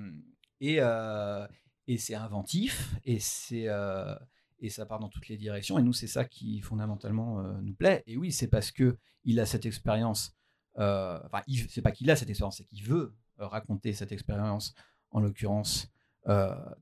[0.64, 1.48] euh,
[1.88, 6.62] et c'est inventif, et, ça part dans toutes les directions, et nous c'est ça qui
[6.62, 8.04] fondamentalement nous plaît.
[8.08, 10.36] Et oui, c'est parce que il a cette expérience,
[10.76, 14.74] enfin c'est pas qu'il a cette expérience, c'est qu'il veut raconter cette expérience,
[15.12, 15.92] en l'occurrence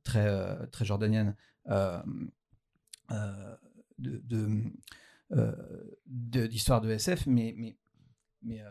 [0.03, 1.36] très, très jordanienne.
[3.11, 3.55] euh,
[4.06, 4.22] euh,
[5.32, 5.52] de,
[6.06, 7.78] de, d'histoire de, SF, mais, mais,
[8.41, 8.62] mais,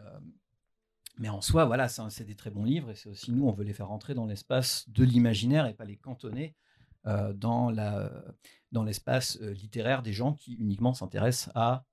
[1.18, 3.64] mais en soi, voilà, c'est des très bons livres et c'est aussi nous, on veut
[3.64, 6.55] les faire rentrer dans l'espace de l'imaginaire et pas les cantonner
[7.35, 8.12] dans la
[8.72, 11.85] dans l'espace littéraire des gens qui uniquement s'intéressent à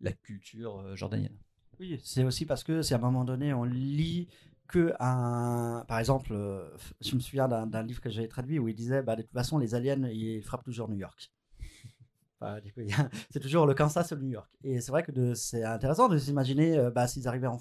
[0.00, 1.36] la culture jordanienne.
[1.78, 4.28] Oui, c'est aussi parce que si à un moment donné on lit
[4.70, 6.32] que un, par exemple,
[7.00, 9.58] je me souviens d'un livre que j'avais traduit où il disait, bah, de toute façon,
[9.58, 11.32] les aliens, ils frappent toujours New York.
[13.30, 14.50] c'est toujours le Kansas ou le New York.
[14.64, 17.60] Et c'est vrai que c'est intéressant de s'imaginer bah, s'ils arrivaient, en,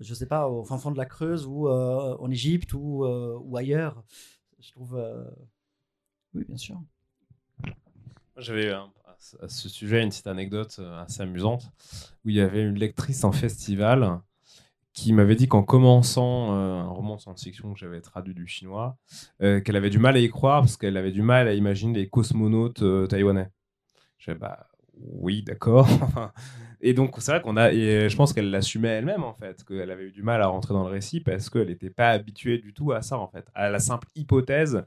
[0.00, 4.02] je sais pas, au fin fond de la Creuse ou en Égypte ou, ou, ailleurs.
[4.60, 4.98] Je trouve.
[6.34, 6.80] Oui, bien sûr.
[8.36, 11.70] J'avais à ce sujet une petite anecdote assez amusante
[12.24, 14.20] où il y avait une lectrice en festival
[14.92, 18.96] qui m'avait dit qu'en commençant un roman de science-fiction que j'avais traduit du chinois,
[19.40, 22.08] qu'elle avait du mal à y croire parce qu'elle avait du mal à imaginer les
[22.08, 23.50] cosmonautes taïwanais.
[24.26, 24.66] Je bah
[24.96, 25.86] oui, d'accord.
[26.80, 29.90] et donc, c'est vrai qu'on a, et je pense qu'elle l'assumait elle-même, en fait, qu'elle
[29.90, 32.72] avait eu du mal à rentrer dans le récit parce qu'elle n'était pas habituée du
[32.72, 34.84] tout à ça, en fait, à la simple hypothèse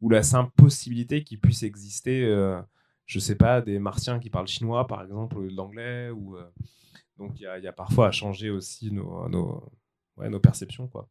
[0.00, 2.60] ou la simple possibilité qu'il puisse exister, euh,
[3.06, 6.36] je sais pas, des martiens qui parlent chinois, par exemple, ou l'anglais, ou.
[6.36, 6.44] Euh,
[7.18, 9.70] donc, il y, a parfois à changer aussi nos, nos,
[10.16, 11.06] nos perceptions, quoi.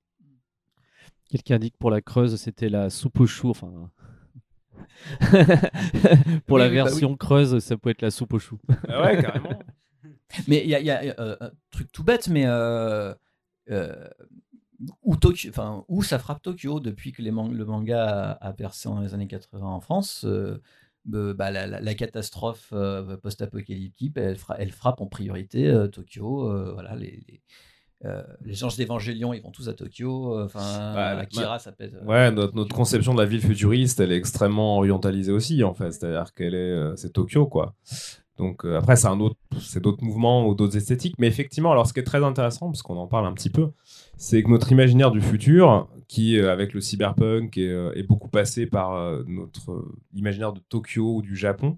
[1.30, 3.92] Quelqu'un dit que pour la Creuse, c'était la soupe au chou, enfin,
[6.48, 8.58] Pour la bah version creuse, ça peut être la soupe au chou.
[8.88, 9.60] Ah ouais, carrément.
[10.48, 13.14] mais il y a, euh, un truc tout bête, mais euh,
[13.72, 14.08] euh,
[15.02, 15.52] où, Tokyo,
[15.88, 19.68] où ça frappe Tokyo depuis que les le manga a, percé dans les années 80
[19.68, 20.26] en France.
[21.06, 22.74] Bah, la, catastrophe
[23.22, 26.74] post-apocalyptique, elle, elle, frappe en priorité Tokyo.
[26.74, 27.42] voilà, les,
[28.06, 30.38] euh, les anges d'Évangélion, ils vont tous à Tokyo.
[30.38, 31.93] Euh, enfin, bah, Akira, ça pète.
[31.93, 35.74] Euh, ouais, notre, notre, conception de la ville futuriste, elle est extrêmement orientalisée aussi, en
[35.74, 35.91] fait.
[35.91, 37.76] C'est-à-dire qu'elle est, c'est Tokyo, quoi.
[38.40, 41.14] Donc après, c'est un autre, c'est d'autres mouvements ou d'autres esthétiques.
[41.20, 43.70] Mais effectivement, alors ce qui est très intéressant, parce qu'on en parle un petit peu,
[44.18, 49.86] c'est que notre imaginaire du futur, qui avec le cyberpunk est, beaucoup passé par notre
[50.14, 51.78] imaginaire de Tokyo ou du Japon,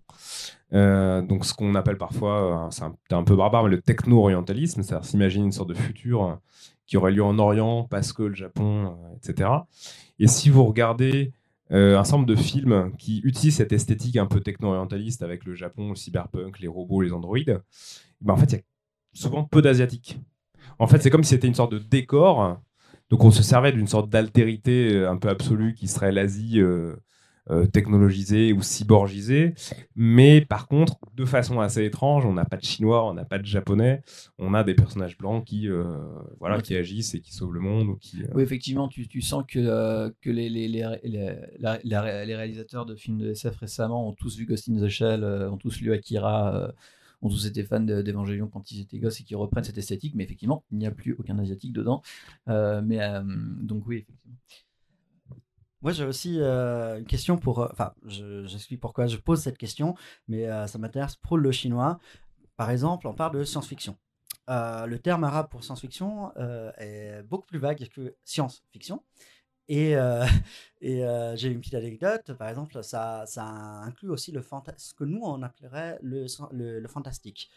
[0.73, 5.05] euh, donc ce qu'on appelle parfois, euh, c'est un, peu barbare, mais le techno-orientalisme, c'est-à-dire
[5.05, 6.35] s'imaginer une sorte de futur euh,
[6.87, 9.49] qui aurait lieu en Orient parce que le Japon, etc.
[10.19, 11.33] Et si vous regardez
[11.71, 15.89] un certain nombre de films qui utilisent cette esthétique un peu techno-orientaliste avec le Japon,
[15.89, 17.61] le cyberpunk, les robots, les androïdes,
[18.19, 18.61] ben en fait, il y a
[19.13, 20.19] souvent peu d'asiatiques.
[20.79, 22.59] En fait, c'est comme si c'était une sorte de décor.
[23.09, 26.95] Donc on se servait d'une sorte d'altérité un peu absolue qui serait l'Asie euh,
[27.73, 29.53] technologisé ou cyborgisé.
[29.95, 33.39] Mais par contre, de façon assez étrange, on n'a pas de chinois, on n'a pas
[33.39, 34.01] de japonais,
[34.37, 35.83] on a des personnages blancs qui, euh,
[36.39, 37.89] voilà, qui agissent et qui sauvent le monde.
[37.89, 42.85] Ou qui, euh, Oui, effectivement, tu, tu sens que, que les, les, les, les, réalisateurs
[42.85, 45.91] de films de SF récemment ont tous vu Ghost in the Shell, ont tous lu
[45.93, 46.73] Akira
[47.23, 50.23] ont tous été fans d'Evangelion quand ils étaient gosses et qui reprennent cette esthétique, mais
[50.23, 52.01] effectivement, il n'y a plus aucun asiatique dedans.
[52.47, 52.99] mais
[53.61, 54.20] donc oui, effectivement.
[55.81, 57.59] Moi, j'ai aussi euh, une question pour.
[57.59, 59.95] Euh, enfin, j'explique pourquoi je pose cette question,
[60.27, 61.99] mais euh, ça m'intéresse pour le chinois.
[62.55, 63.97] Par exemple, on parle de science-fiction.
[64.47, 66.31] le terme arabe pour science-fiction
[66.77, 69.03] est beaucoup plus vague que science-fiction.
[69.67, 69.95] Et,
[70.81, 72.33] j'ai une petite anecdote.
[72.33, 73.25] Par exemple, ça,
[73.83, 74.43] inclut aussi le
[74.77, 77.49] ce que nous, on appellerait le, le, le fantastique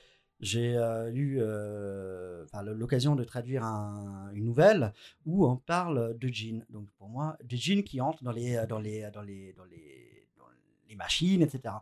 [0.44, 4.92] j'ai euh, eu euh, l'occasion de traduire une nouvelle
[5.24, 6.66] où on parle de djinns.
[6.68, 10.28] Donc pour moi, de djinns qui entrent dans les, dans les, dans les, dans les,
[10.36, 10.44] dans
[10.86, 11.76] les machines, etc.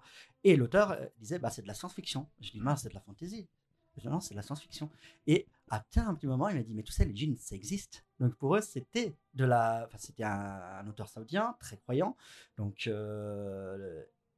[0.44, 2.28] Et l'auteur euh, disait, bah, c'est de la science-fiction.
[2.40, 3.48] Je dis, mince, c'est de la fantaisie.
[3.96, 4.88] Je dis, non, c'est de la science-fiction.
[5.26, 8.04] Et après un petit moment, il m'a dit, mais tout ça, les djinns, ça existe.
[8.20, 12.16] Donc pour eux, c'était de la, c'était un, auteur saoudien très croyant.
[12.56, 12.88] Donc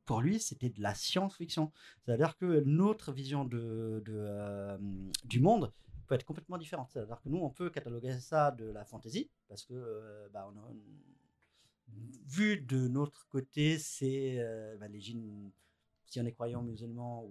[0.05, 1.72] pour lui, c'était de la science-fiction.
[2.05, 4.78] C'est-à-dire que notre vision de, euh,
[5.24, 5.72] du monde
[6.07, 6.90] peut être complètement différente.
[6.92, 10.59] C'est-à-dire que nous, on peut cataloguer ça de la fantaisie, parce que, euh, bah, on
[10.59, 10.70] a
[12.26, 15.50] vu de notre côté, c'est euh, bah, les djinns,
[16.07, 17.30] si on est croyant musulman,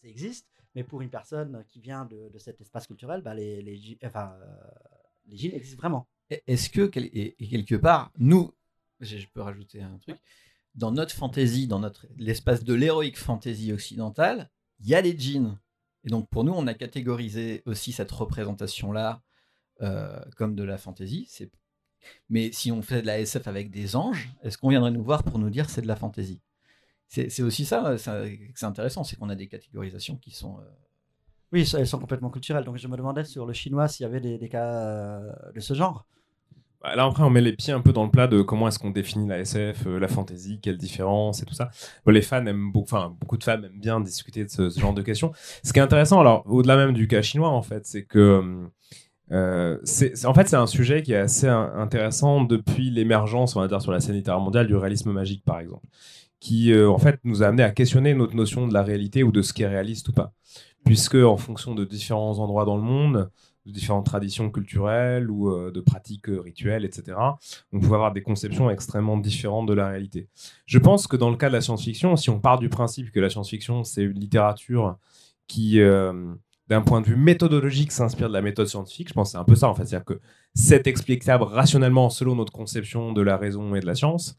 [0.00, 0.48] ça existe.
[0.74, 4.36] Mais pour une personne qui vient de, cet espace culturel, bah, les, les, enfin,
[5.26, 6.08] les djinns existent vraiment.
[6.30, 8.52] Est-ce que, et, quelque part, nous,
[9.00, 10.16] je peux rajouter un truc,
[10.74, 14.50] dans notre fantasy, dans notre l'espace de l'héroïque fantasy occidentale,
[14.80, 15.58] il y a les djinns.
[16.04, 19.22] Et donc pour nous, on a catégorisé aussi cette représentation-là
[19.82, 21.28] euh, comme de la fantasy.
[22.28, 25.22] Mais si on fait de la SF avec des anges, est-ce qu'on viendrait nous voir
[25.22, 26.40] pour nous dire c'est de la fantasy?
[27.06, 30.58] C'est aussi ça, c'est intéressant, c'est qu'on a des catégorisations qui sont...
[30.58, 30.64] Euh,
[31.52, 32.64] oui, elles sont complètement culturelles.
[32.64, 35.74] Donc je me demandais sur le chinois s'il y avait des, cas euh, de ce
[35.74, 36.06] genre.
[36.84, 38.78] Bah, Là, après, on met les pieds un peu dans le plat de comment est-ce
[38.78, 41.70] qu'on définit la SF, euh, la fantasy, quelle différence et tout ça.
[42.06, 45.02] Les fans aiment beaucoup, enfin, beaucoup de fans aiment bien discuter de ce, genre de
[45.02, 45.32] questions.
[45.64, 48.68] Ce qui est intéressant, alors, au-delà même du cas chinois, en fait, c'est que.
[49.32, 53.62] euh, c'est, en fait, c'est un sujet qui est assez in- intéressant depuis l'émergence, on
[53.62, 55.86] va dire, sur la scène littéraire mondiale du réalisme magique, par exemple,
[56.40, 59.32] qui, euh, en fait, nous a amené à questionner notre notion de la réalité ou
[59.32, 60.34] de ce qui est réaliste ou pas.
[60.84, 63.30] Puisque, en fonction de différents endroits dans le monde,
[63.66, 67.16] de différentes traditions culturelles ou euh, de pratiques euh, rituelles, etc.
[67.72, 70.28] On peut avoir des conceptions extrêmement différentes de la réalité.
[70.66, 73.20] Je pense que dans le cas de la science-fiction, si on part du principe que
[73.20, 74.98] la science-fiction, c'est une littérature
[75.46, 76.34] qui, euh,
[76.68, 79.44] d'un point de vue méthodologique, s'inspire de la méthode scientifique, je pense que c'est un
[79.44, 79.86] peu ça, en fait.
[79.86, 80.20] C'est-à-dire que
[80.54, 84.38] c'est explicable rationnellement selon notre conception de la raison et de la science.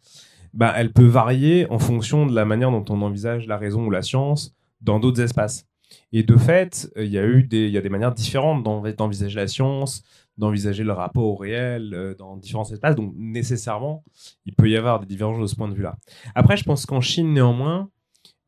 [0.54, 3.90] Bah, elle peut varier en fonction de la manière dont on envisage la raison ou
[3.90, 5.68] la science dans d'autres espaces.
[6.14, 10.04] Et de fait, euh, il y a eu des, manières différentes d'en- d'envisager la science,
[10.38, 12.96] d'envisager le rapport au réel euh, dans différents espaces.
[12.96, 14.04] Donc, nécessairement,
[14.46, 15.98] il peut y avoir des divergences de ce point de vue-là.
[16.34, 17.90] Après, je pense qu'en Chine, néanmoins,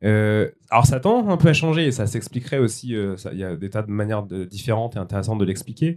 [0.04, 2.94] euh, alors ça tend un peu à changer et ça s'expliquerait aussi.
[3.32, 5.96] Il y a des tas de manières différentes et intéressantes de l'expliquer.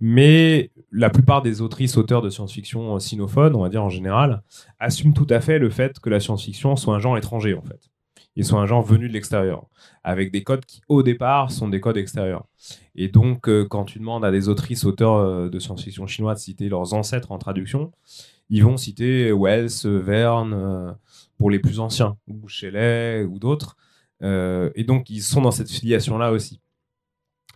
[0.00, 4.42] Mais la plupart des autrices, auteurs de science-fiction sinophones, on va dire en général,
[4.80, 7.91] assument tout à fait le fait que la science-fiction soit un genre étranger, en fait.
[8.36, 9.66] Et soit un genre venu de l'extérieur
[10.04, 12.46] avec des codes qui, au départ, sont des codes extérieurs.
[12.94, 16.38] Et donc, euh, quand tu demandes à des autrices, auteurs euh, de science-fiction chinois de
[16.38, 17.92] citer leurs ancêtres en traduction,
[18.50, 20.92] ils vont citer Wells, Verne, euh,
[21.38, 23.76] pour les plus anciens, ou Shelley, ou d'autres.
[24.24, 26.60] Et donc, ils sont dans cette filiation-là aussi.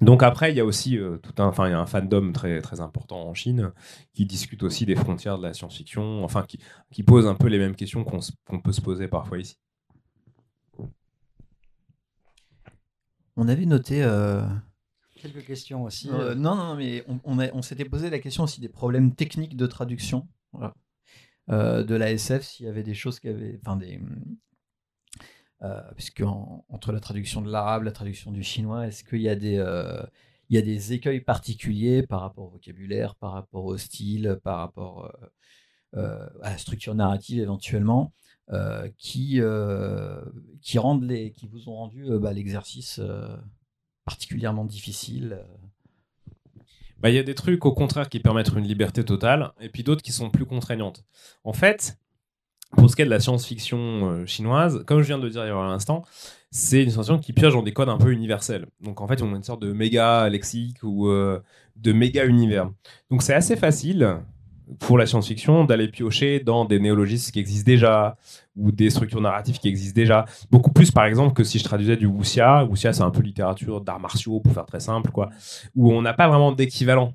[0.00, 2.60] Donc après, il y a aussi tout un, enfin, il y a un fandom très,
[2.60, 3.72] très important en Chine
[4.14, 7.76] qui discute aussi des frontières de la science-fiction, enfin, qui, pose un peu les mêmes
[7.76, 9.56] questions qu'on peut se poser parfois ici.
[13.36, 14.02] On avait noté.
[14.02, 14.42] euh,
[15.16, 16.10] Quelques questions aussi.
[16.10, 18.68] euh, non, non, non, mais on, on a- on s'était posé la question aussi des
[18.68, 20.74] problèmes techniques de traduction voilà.
[21.50, 23.58] Euh, de la SF, s'il y avait des choses qui avaient.
[23.62, 24.00] Enfin, des.
[25.62, 29.28] Euh, puisque en- entre la traduction de l'arabe, la traduction du chinois, est-ce qu'il y
[29.28, 29.56] a des.
[29.58, 30.02] euh,
[30.48, 34.58] il y a des écueils particuliers par rapport au vocabulaire, par rapport au style, par
[34.58, 38.25] rapport euh, euh, à la structure narrative éventuellement, euh,
[38.96, 40.20] qui, euh,
[40.62, 43.36] qui, rendent les, qui vous ont rendu euh, bah, l'exercice euh,
[44.04, 45.38] particulièrement difficile.
[45.40, 45.44] euh.
[47.00, 49.82] Bah, il y a des trucs au contraire qui permettent une liberté totale, et puis
[49.82, 51.04] d'autres qui sont plus contraignantes.
[51.44, 51.98] En fait,
[52.72, 55.44] pour ce qui est de la science-fiction euh, chinoise, comme je viens de le dire
[55.44, 55.78] il y a un
[56.50, 58.66] c'est une science-fiction qui pioche dans des codes un peu universels.
[58.80, 61.42] Donc en fait, on a une sorte de méga lexique ou euh,
[61.76, 62.70] de méga univers.
[63.10, 64.20] Donc c'est assez facile
[64.80, 68.16] pour la science-fiction d'aller piocher dans des néologismes qui existent déjà
[68.56, 70.24] ou des structures narratives qui existent déjà.
[70.50, 72.64] Beaucoup plus, par exemple, que si je traduisais du wuxia.
[72.64, 75.30] Wuxia, c'est un peu littérature d'arts martiaux, pour faire très simple, quoi,
[75.74, 77.14] où on n'a pas vraiment d'équivalent.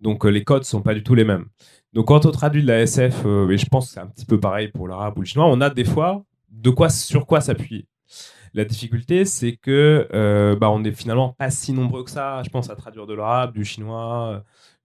[0.00, 1.46] Donc euh, les codes sont pas du tout les mêmes.
[1.92, 4.26] Donc quand on traduit de la SF, euh, et je pense que c'est un petit
[4.26, 7.40] peu pareil pour l'arabe ou le chinois, on a des fois de quoi, sur quoi
[7.40, 7.86] s'appuyer.
[8.54, 12.50] La difficulté, c'est que euh, bah, on n'est finalement pas si nombreux que ça, je
[12.50, 14.42] pense, à traduire de l'arabe, du chinois,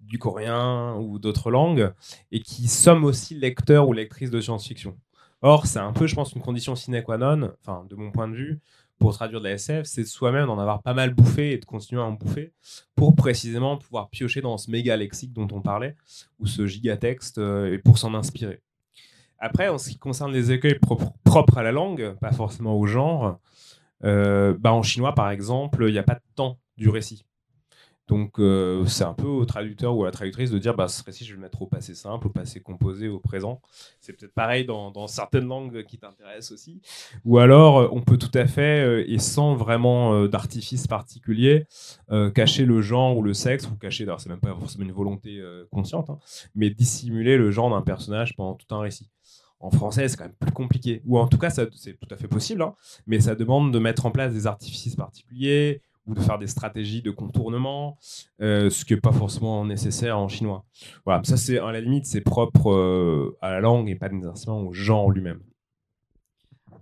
[0.08, 1.92] du coréen ou d'autres langues,
[2.32, 4.98] et qui sommes aussi lecteurs ou lectrices de science-fiction.
[5.42, 8.30] Or, c'est un peu, je pense, une condition sine qua non, enfin, de mon point
[8.30, 8.62] de vue,
[8.98, 12.02] pour traduire de la SF, c'est soi-même d'en avoir pas mal bouffé et de continuer
[12.02, 12.54] à en bouffer
[12.96, 15.98] pour précisément pouvoir piocher dans ce méga lexique dont on parlait,
[16.40, 18.62] ou ce gigatexte, euh, et pour s'en inspirer.
[19.40, 23.40] Après, en ce qui concerne les écueils propres à la langue, pas forcément au genre,
[24.06, 27.26] euh, bah en chinois, par exemple, il n'y a pas de temps du récit.
[28.08, 31.02] Donc, euh, c'est un peu au traducteur ou à la traductrice de dire bah, ce
[31.04, 33.62] récit, je vais le mettre au passé simple, au passé composé, au présent.
[34.02, 36.82] C'est peut-être pareil dans, certaines langues qui t'intéressent aussi.
[37.24, 41.66] Ou alors, euh, on peut tout à fait, euh, et sans vraiment d'artifice particulier,
[42.36, 45.42] cacher le genre ou le sexe, ou cacher, alors c'est même pas forcément une volonté
[45.72, 46.20] consciente, hein,
[46.56, 49.10] mais dissimuler le genre d'un personnage pendant tout un récit.
[49.60, 51.02] En français, c'est quand même plus compliqué.
[51.06, 52.76] Ou en tout cas, c'est tout à fait possible, hein,
[53.08, 57.02] mais ça demande de mettre en place des artifices particuliers ou de faire des stratégies
[57.02, 57.98] de contournement,
[58.42, 60.66] euh, ce qui n'est pas forcément nécessaire en chinois.
[61.06, 64.62] Voilà, ça c'est à la limite, c'est propre euh, à la langue et pas nécessairement
[64.62, 65.40] au genre lui-même.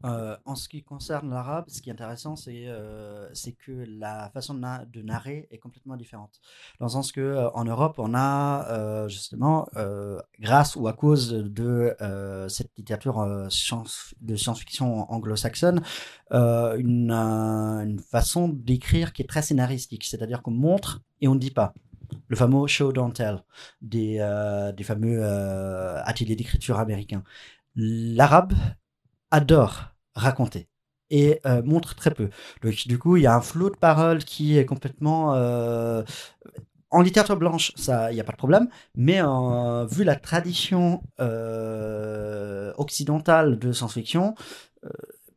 [0.04, 3.30] Euh, en ce qui concerne l'arabe, ce qui est intéressant, c'est euh,
[3.66, 6.40] que la façon de, na- de narrer est complètement différente.
[6.80, 9.68] Dans le sens que euh, en Europe, on a euh, justement,
[10.40, 11.96] grâce ou à cause de
[12.48, 13.26] cette littérature
[14.22, 15.82] de science-fiction anglo-saxonne,
[16.32, 20.04] une, façon d'écrire qui est très scénaristique.
[20.06, 21.74] C'est-à-dire qu'on montre et on ne dit pas.
[22.28, 23.44] Le fameux show don't tell
[23.82, 24.18] des,
[24.84, 25.24] fameux
[26.06, 27.24] ateliers d'écriture américains.
[27.76, 28.54] L'arabe
[29.30, 30.68] adore raconter
[31.10, 32.30] et euh, montre très peu.
[32.64, 35.36] Donc, du coup, il y a un flot de paroles qui est complètement.
[35.36, 36.04] euh,
[36.90, 39.22] en littérature blanche, il n'y a pas de problème, mais
[39.90, 44.36] vu la tradition euh, occidentale de science-fiction,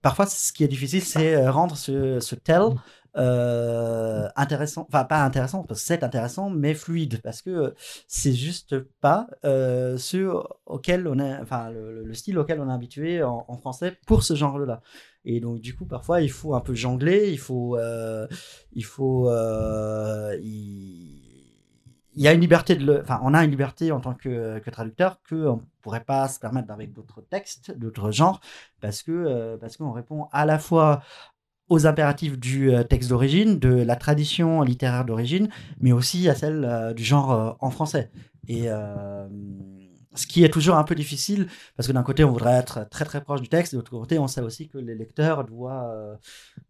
[0.02, 2.62] parfois ce qui est difficile, c'est rendre ce, ce tel
[3.16, 7.74] euh, intéressant, enfin pas intéressant, parce que c'est intéressant, mais fluide, parce que
[8.08, 10.32] c'est juste pas euh, ce
[10.66, 14.34] auquel on est, enfin le, le style auquel on est habitué en, français pour ce
[14.34, 14.82] genre-là.
[15.24, 18.26] Et donc du coup, parfois, il faut un peu jongler, il faut, euh,
[18.72, 21.24] il faut, euh, il,
[22.16, 24.70] y a une liberté de le, enfin, on a une liberté en tant que, que
[24.70, 28.40] traducteur que on pourrait pas se permettre avec d'autres textes, d'autres genres,
[28.80, 31.02] parce que euh, parce qu'on répond à la fois
[31.68, 35.48] aux impératifs du euh, texte d'origine, de la tradition littéraire d'origine,
[35.80, 38.10] mais aussi à celle euh, du genre euh, en français.
[38.46, 38.68] Et
[40.14, 43.04] ce qui est toujours un peu difficile, parce que d'un côté, on voudrait être très
[43.04, 46.16] très proche du texte, de l'autre côté, on sait aussi que les lecteurs doivent, euh,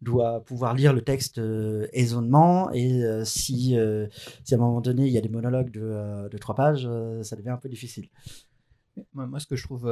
[0.01, 3.77] doivent pouvoir lire le texte euh, aisément, et si,
[4.43, 6.89] si à un moment donné, il y a des monologues de, trois pages,
[7.21, 8.07] ça devient un peu difficile.
[9.13, 9.91] Moi, ce que je trouve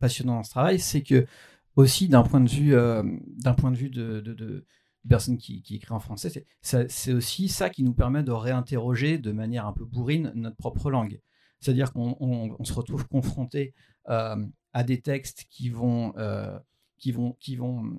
[0.00, 1.26] passionnant dans ce travail, c'est que
[1.76, 4.66] aussi d'un point de vue, euh, d'un point de vue de, de, de
[5.08, 6.30] personne qui, qui écrit en français,
[6.62, 10.90] c'est- aussi ça qui nous permet de réinterroger de manière un peu bourrine notre propre
[10.90, 11.20] langue.
[11.60, 13.74] C'est-à-dire qu'on on- on se retrouve confronté
[14.08, 14.36] euh,
[14.72, 16.58] à des textes qui vont, euh,
[16.98, 17.98] qui vont, qui vont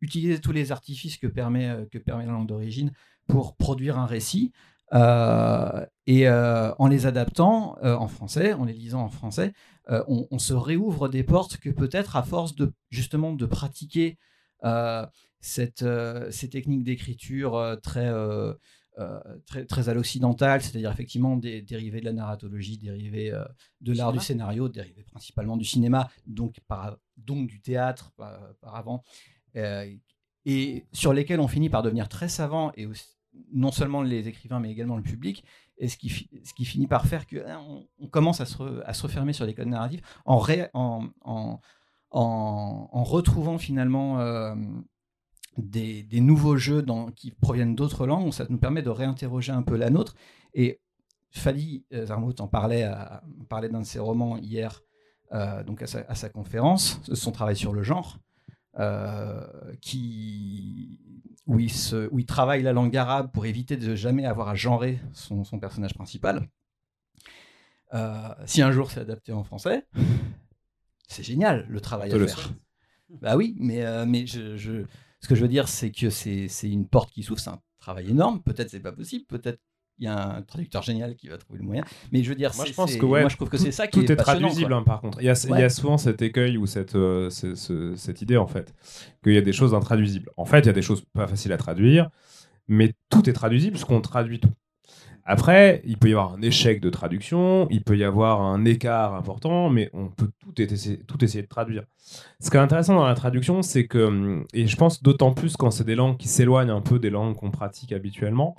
[0.00, 2.92] utiliser tous les artifices que permet, que permet la langue d'origine
[3.26, 4.52] pour produire un récit.
[4.92, 9.52] Euh, et euh, en les adaptant euh, en français, en les lisant en français,
[10.06, 14.18] on, on se réouvre des portes que peut-être à force de justement de pratiquer
[15.40, 15.84] cette,
[16.30, 18.08] ces techniques d'écriture très,
[18.98, 23.44] euh, très, très à l'occidental, c'est-à-dire effectivement des dérivés de la narratologie, dérivés euh,
[23.80, 28.74] de l'art du scénario, dérivés principalement du cinéma, donc, par, donc du théâtre par, par
[28.74, 29.02] avant,
[29.56, 29.90] euh,
[30.44, 33.16] et sur lesquels on finit par devenir très savant, et aussi-
[33.52, 35.44] non seulement les écrivains, mais également le public,
[35.78, 36.08] et ce qui,
[36.64, 40.38] finit par faire qu'on on, on commence à se, refermer sur les codes narratifs en,
[42.10, 44.54] retrouvant finalement euh,
[45.56, 46.84] des, nouveaux jeux
[47.16, 50.14] qui proviennent d'autres langues, ça nous permet de réinterroger un peu la nôtre.
[50.52, 50.80] Et
[51.30, 54.82] Fali euh, Zarmouth en parlait, à- parlait d'un de ses romans hier,
[55.32, 58.18] euh, donc à sa conférence, son travail sur le genre,
[58.78, 59.42] euh,
[59.80, 61.00] qui,
[61.46, 64.54] où, il se, où il travaille la langue arabe pour éviter de jamais avoir à
[64.54, 66.48] genrer son, son personnage principal.
[67.92, 69.84] Euh, si un jour c'est adapté en français,
[71.08, 72.52] c'est génial le travail à le faire.
[73.20, 74.84] Bah oui, mais, euh, mais je, je-
[75.20, 77.60] ce que je veux dire, c'est que c'est c'est une porte qui s'ouvre, c'est un
[77.80, 78.40] travail énorme.
[78.42, 79.60] Peut-être c'est pas possible, peut-être
[80.00, 81.84] il y a un traducteur génial qui va trouver le moyen.
[82.10, 83.86] Mais je veux dire, Moi, je pense que ouais, moi je trouve que c'est ça
[83.86, 85.18] qui tout est, est, traduisible hein, par contre.
[85.20, 85.68] Il y, a, il y a Ouais.
[85.68, 88.74] souvent cet écueil ou cette, euh, ce- ce- cette idée en fait
[89.22, 90.30] qu'il y a des choses intraduisibles.
[90.36, 92.08] En fait, il y a des choses pas faciles à traduire,
[92.66, 94.50] mais tout est traduisible parce qu'on traduit tout.
[95.24, 99.14] Après, il peut y avoir un échec de traduction, il peut y avoir un écart
[99.14, 101.84] important, mais on peut tout essayer, tout essayer de traduire.
[102.40, 105.56] Ce qui est intéressant dans la traduction, c'est que, hum, et je pense d'autant plus
[105.56, 108.56] quand c'est des langues qui s'éloignent un peu des langues qu'on pratique habituellement,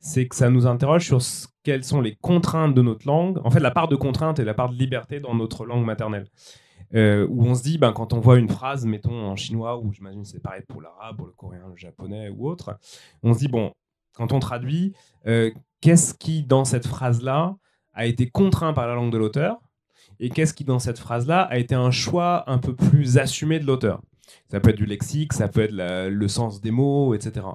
[0.00, 1.20] c'est que ça nous interroge sur
[1.62, 4.54] quelles sont les contraintes de notre langue, en fait la part de contrainte et la
[4.54, 6.26] part de liberté dans notre langue maternelle.
[6.92, 9.92] Euh, où on se dit, ben, quand on voit une phrase, mettons en chinois, ou
[9.92, 12.76] j'imagine c'est pareil pour l'arabe, pour le coréen, le japonais ou autre,
[13.22, 13.72] on se dit, bon,
[14.14, 14.94] quand on traduit,
[15.26, 17.54] euh, qu'est-ce qui dans cette phrase-là
[17.92, 19.58] a été contraint par la langue de l'auteur
[20.18, 23.66] et qu'est-ce qui dans cette phrase-là a été un choix un peu plus assumé de
[23.66, 24.00] l'auteur?
[24.48, 27.46] Ça peut être du lexique, ça peut être le sens des mots, etc.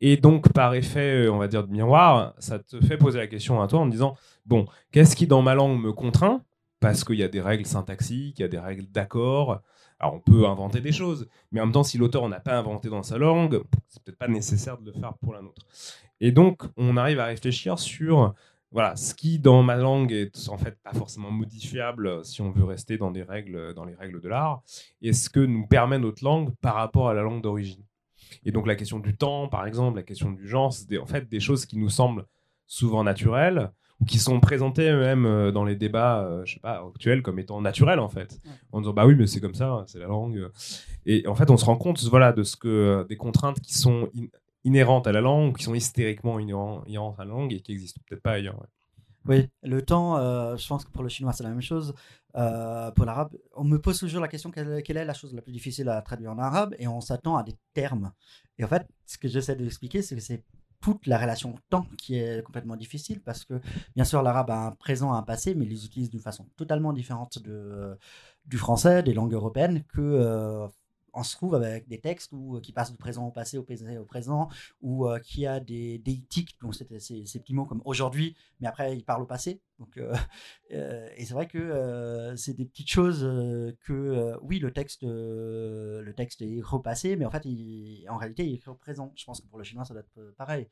[0.00, 3.26] Et donc, par effet, euh, on va dire, de miroir, ça te fait poser la
[3.26, 4.16] question à toi en disant,
[4.46, 6.42] bon, qu'est-ce qui dans ma langue me contraint?
[6.80, 9.60] Parce qu'il y a des règles syntaxiques, il y a des règles d'accord.
[10.00, 12.88] Alors, on peut inventer des choses, mais en même temps, si l'auteur n'a pas inventé
[12.88, 15.64] dans sa langue, c'est peut-être pas nécessaire de le faire pour la nôtre.
[16.20, 18.34] Et donc, on arrive à réfléchir sur
[18.72, 22.50] voilà, ce qui dans ma langue est en fait pas forcément modifiable euh, si on
[22.50, 24.62] veut rester dans des règles, dans les règles de l'art,
[25.02, 27.84] et ce que nous permet notre langue par rapport à la langue d'origine.
[28.44, 31.28] Et donc la question du temps, par exemple, la question du genre, c'est en fait
[31.28, 32.24] des choses qui nous semblent
[32.66, 33.70] souvent naturelles
[34.00, 37.38] ou qui sont présentées même euh, dans les débats, euh, je sais pas, actuels comme
[37.38, 38.40] étant naturelles en fait,
[38.72, 40.48] en disant bah oui mais c'est comme ça, c'est la langue.
[41.04, 43.74] Et en fait on se rend compte voilà de ce que euh, des contraintes qui
[43.74, 44.26] sont in-
[44.64, 48.22] inhérentes à la langue, qui sont hystériquement inhérentes à la langue et qui existent peut-être
[48.22, 48.66] pas ailleurs.
[49.26, 51.94] Oui, le temps, euh, je pense que pour le chinois, c'est la même chose.
[52.36, 55.52] Euh, pour l'arabe, on me pose toujours la question quelle, est la chose la plus
[55.52, 58.12] difficile à traduire en arabe et on s'attend à des termes.
[58.58, 60.42] Et en fait, ce que j'essaie d'expliquer, c'est que c'est
[60.80, 63.60] toute la relation temps qui est complètement difficile parce que,
[63.94, 67.38] bien sûr, l'arabe a un présent, un passé, mais ils utilisent d'une façon totalement différente
[68.46, 70.66] du français, des langues européennes, que euh,
[71.12, 73.98] on se trouve avec des textes où, qui passent du présent au passé, au passé
[73.98, 74.48] au présent,
[74.80, 79.04] ou qui a des déictiques, donc c'est ces, petits mots comme aujourd'hui, mais après il
[79.04, 79.60] parle au passé.
[79.78, 79.98] Donc,
[80.70, 83.20] et c'est vrai que c'est des petites choses
[83.84, 87.46] que, oui, le texte, le texte est écrit au passé, mais en fait,
[88.08, 89.12] en réalité, il est au présent.
[89.16, 90.68] Je pense que pour le chinois, ça doit être pareil.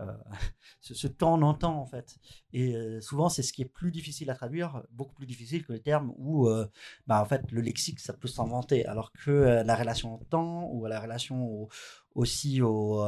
[0.00, 0.04] Euh,
[0.80, 2.18] ce, temps en temps en fait.
[2.52, 5.72] Et euh, souvent c'est ce qui est plus difficile à traduire, beaucoup plus difficile que
[5.72, 6.66] les termes où euh,
[7.06, 10.86] bah, en fait le lexique ça peut s'inventer, alors que la relation au temps ou
[10.86, 11.68] la relation
[12.14, 13.04] aussi au,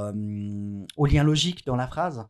[0.99, 2.27] lien logique dans la phrase,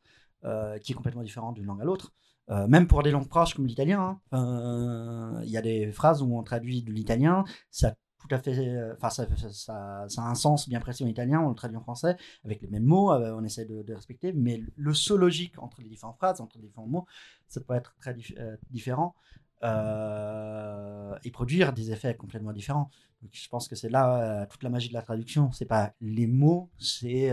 [0.82, 2.12] qui est complètement différent d'une langue à l'autre.
[2.48, 6.42] même pour des langues proches comme l'italien, hein, il y a des phrases où on
[6.42, 8.56] traduit de l'italien, ça tout à fait.
[8.58, 12.16] Euh, enfin, ça, a un sens bien précis en italien, on le traduit en français
[12.44, 15.88] avec les mêmes mots, euh, on essaie de, respecter, mais le saut logique entre les
[15.88, 17.06] différentes phrases, entre les différents mots,
[17.48, 19.14] ça peut être très euh, différent
[19.62, 22.88] et produire des effets complètement différents.
[23.30, 25.52] Je pense que c'est là toute la magie de la traduction.
[25.52, 27.30] C'est pas les mots, c'est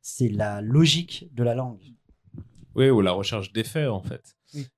[0.00, 1.92] c'est la logique de la langue.
[2.74, 4.34] Oui, ou la recherche d'effets en fait.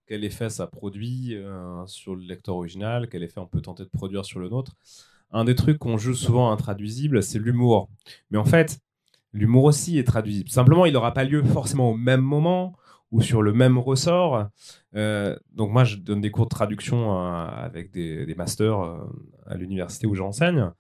[0.07, 3.09] Quel effet ça produit euh, sur le lecteur original?
[3.09, 4.73] Quel effet on peut tenter de produire sur le nôtre?
[5.31, 7.89] Un des trucs qu'on joue souvent intraduisible, c'est l'humour.
[8.31, 8.79] Mais en fait,
[9.33, 10.51] l'humour aussi est traduisible.
[10.51, 12.77] Simplement, il n'aura pas lieu forcément au même moment
[13.13, 14.49] ou sur le même ressort.
[14.95, 18.79] Euh, donc moi, je donne des cours de traduction euh, avec des, masters
[19.47, 20.71] à l'université où j'enseigne.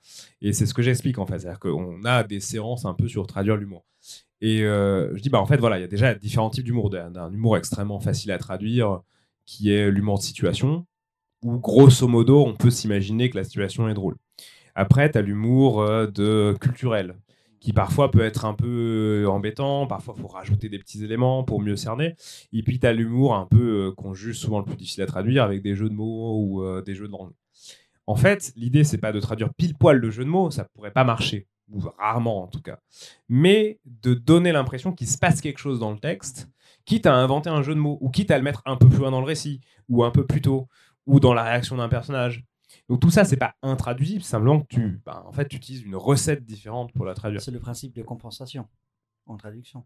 [0.40, 1.40] Et c'est ce que j'explique en fait.
[1.40, 3.84] C'est-à-dire qu'on a des séances un peu sur traduire l'humour.
[4.40, 6.90] Et euh, je dis, bah, en fait, voilà, il y a déjà différents types d'humour.
[6.90, 9.00] D'un humour extrêmement facile à traduire,
[9.46, 10.86] qui est l'humour de situation,
[11.42, 14.16] où grosso modo, on peut s'imaginer que la situation est drôle.
[14.74, 17.16] Après, tu as l'humour euh, de culturel,
[17.60, 21.44] qui parfois peut être un peu euh, embêtant, parfois il faut rajouter des petits éléments
[21.44, 22.14] pour mieux cerner.
[22.52, 25.44] Et puis tu as l'humour un peu qu'on juge souvent le plus difficile à traduire
[25.44, 27.32] avec des jeux de mots ou des jeux de langue.
[28.06, 30.92] En fait, l'idée, c'est pas de traduire pile poil le jeu de mots, ça pourrait
[30.92, 32.78] pas marcher ou rarement en tout cas,
[33.28, 36.48] mais de donner l'impression qu'il se passe quelque chose dans le texte,
[36.84, 38.98] quitte à inventer un jeu de mots, ou quitte à le mettre un peu plus
[38.98, 40.68] loin dans le récit, ou un peu plus tôt,
[41.06, 42.44] ou dans la réaction d'un personnage.
[42.88, 45.96] Donc tout ça, c'est pas intraduisible, simplement que tu, bah, en fait, tu utilises une
[45.96, 47.40] recette différente pour la traduire.
[47.40, 48.68] C'est le principe de compensation
[49.26, 49.84] en traduction.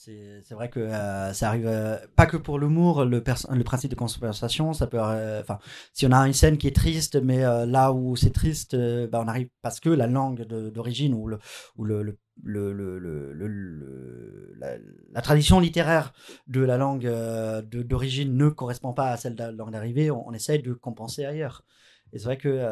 [0.00, 4.72] C'est vrai que euh, ça arrive euh, pas que pour l'humour, le, principe de compensation,
[4.72, 5.00] ça peut.
[5.00, 5.58] Euh, enfin,
[5.92, 9.26] si on a une scène qui est triste, mais là où c'est triste, bah, on
[9.26, 11.40] arrive parce que la langue d'origine ou, le,
[11.76, 12.04] ou le,
[12.44, 14.56] le, le
[15.10, 16.12] la, tradition littéraire
[16.46, 17.12] de la langue
[17.64, 21.64] d'origine ne correspond pas à celle de la langue d'arrivée, on, essaye de compenser ailleurs.
[22.12, 22.64] Et c'est vrai que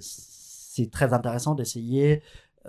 [0.00, 2.20] c'est très intéressant d'essayer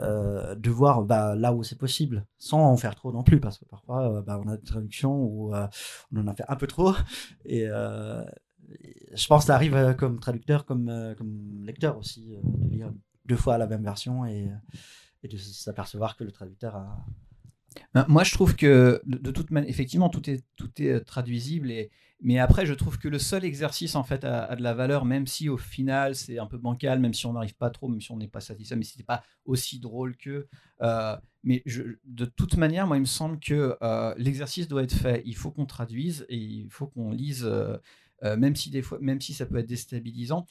[0.01, 3.57] euh, de voir bah, là où c'est possible, sans en faire trop non plus, parce
[3.57, 5.67] que parfois euh, bah, on a des traductions où euh,
[6.13, 6.93] on en a fait un peu trop.
[7.45, 12.91] Et je pense que ça arrive comme traducteur, comme, comme lecteur aussi, de lire
[13.25, 14.49] deux fois la même version et,
[15.23, 17.05] de s'apercevoir que le traducteur a.
[17.93, 21.91] Ben, moi, je trouve que de, toute manière, effectivement, tout est, tout est traduisible et,
[22.22, 25.26] mais après, je trouve que le seul exercice en fait a, de la valeur, même
[25.26, 28.11] si au final c'est un peu bancal, même si on n'arrive pas trop, même si
[28.11, 30.47] on n'est pas satisfait, mais c'était pas aussi drôle que.
[30.82, 35.22] Euh, mais de toute manière, moi, il me semble que euh, l'exercice doit être fait.
[35.26, 37.78] Il faut qu'on traduise et il faut qu'on lise, euh,
[38.36, 40.45] même si des fois, même si ça peut être déstabilisant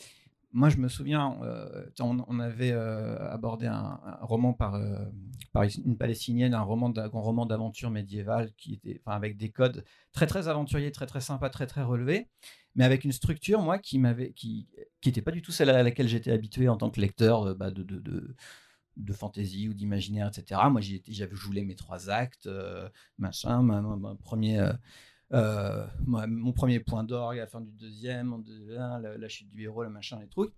[0.52, 5.04] moi, je me souviens, euh, on, avait euh, abordé un, roman par, euh,
[5.84, 10.90] une palestinienne, un roman, roman d'aventure médiévale qui était, avec des codes très très aventuriers,
[10.90, 12.28] très très sympas, très très relevés,
[12.74, 14.68] mais avec une structure, moi, qui m'avait, qui,
[15.02, 17.70] qui n'était pas du tout celle à laquelle j'étais habitué en tant que lecteur bah,
[17.70, 18.34] de, de, de
[18.96, 20.60] de fantaisie ou d'imaginaire, etc.
[20.72, 22.48] Moi, j'avais joué mes trois actes,
[23.16, 24.72] machin, mon premier,
[25.30, 30.28] mon premier point d'orgue la fin du deuxième, la, chute du héros, le machin, les
[30.28, 30.52] trucs.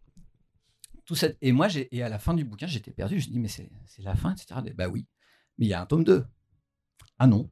[1.04, 3.20] Tout ça, et moi, et à la fin du bouquin, j'étais perdu.
[3.20, 4.60] Je dis, mais c'est la fin, etc.
[4.76, 5.06] bah oui,
[5.58, 6.24] mais il y a un tome 2.
[7.18, 7.50] Ah non.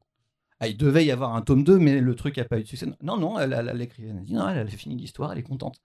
[0.61, 2.67] Ah, il devait y avoir un tome 2, mais le truc n'a pas eu de
[2.67, 2.87] succès.
[3.01, 3.37] Non, non,
[3.73, 5.81] l'écrivaine a dit, non, elle a fini l'histoire, elle est contente.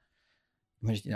[0.82, 1.12] Moi, je dis,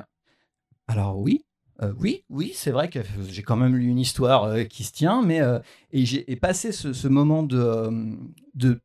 [0.87, 1.45] alors oui,
[1.83, 4.93] euh, oui, oui, c'est vrai que j'ai quand même lu une histoire euh, qui se
[4.93, 5.41] tient, mais
[5.93, 8.81] et j'ai passé ce, moment de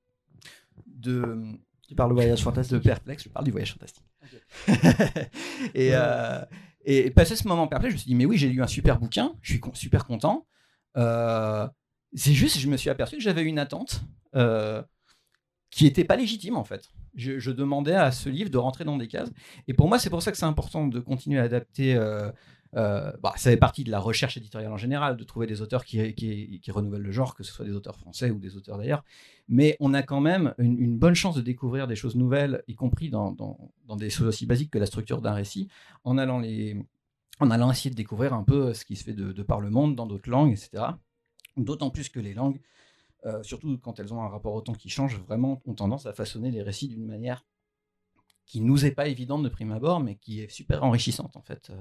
[1.04, 1.44] de.
[1.88, 2.78] Tu parles du voyage fantastique.
[2.78, 4.06] De perplexe, je parle du voyage fantastique.
[5.76, 6.42] et, euh,
[6.86, 9.00] et passé ce moment perplexe, je me suis dit, mais oui, j'ai lu un super
[9.00, 10.48] bouquin, je suis super content.
[10.98, 11.68] Euh,
[12.14, 14.02] c'est juste, je me suis aperçu que j'avais une attente
[14.36, 14.82] euh,
[15.72, 16.90] qui n'était pas légitime en fait.
[17.16, 19.30] Je, je, demandais à ce livre de rentrer dans des cases.
[19.68, 21.96] Et pour moi, c'est pour ça que c'est important de continuer à adapter
[22.76, 25.62] euh, euh, bah, ça fait partie de la recherche éditoriale en général, de trouver des
[25.62, 26.00] auteurs qui,
[26.70, 29.04] renouvellent le genre, que ce soit des auteurs français ou des auteurs d'ailleurs.
[29.48, 33.10] Mais on a quand même une, bonne chance de découvrir des choses nouvelles, y compris
[33.10, 33.36] dans,
[33.98, 35.68] des choses aussi basiques que la structure d'un récit,
[36.04, 36.78] en allant les,
[37.72, 40.06] essayer de découvrir un peu ce qui se fait de, de par le monde dans
[40.06, 40.84] d'autres langues, etc.
[41.58, 42.60] D'autant plus que les langues,
[43.26, 46.14] euh, surtout quand elles ont un rapport au temps qui change, vraiment ont tendance à
[46.14, 47.46] façonner les récits d'une manière
[48.46, 51.72] qui nous est pas évidente de prime abord, mais qui est super enrichissante en fait.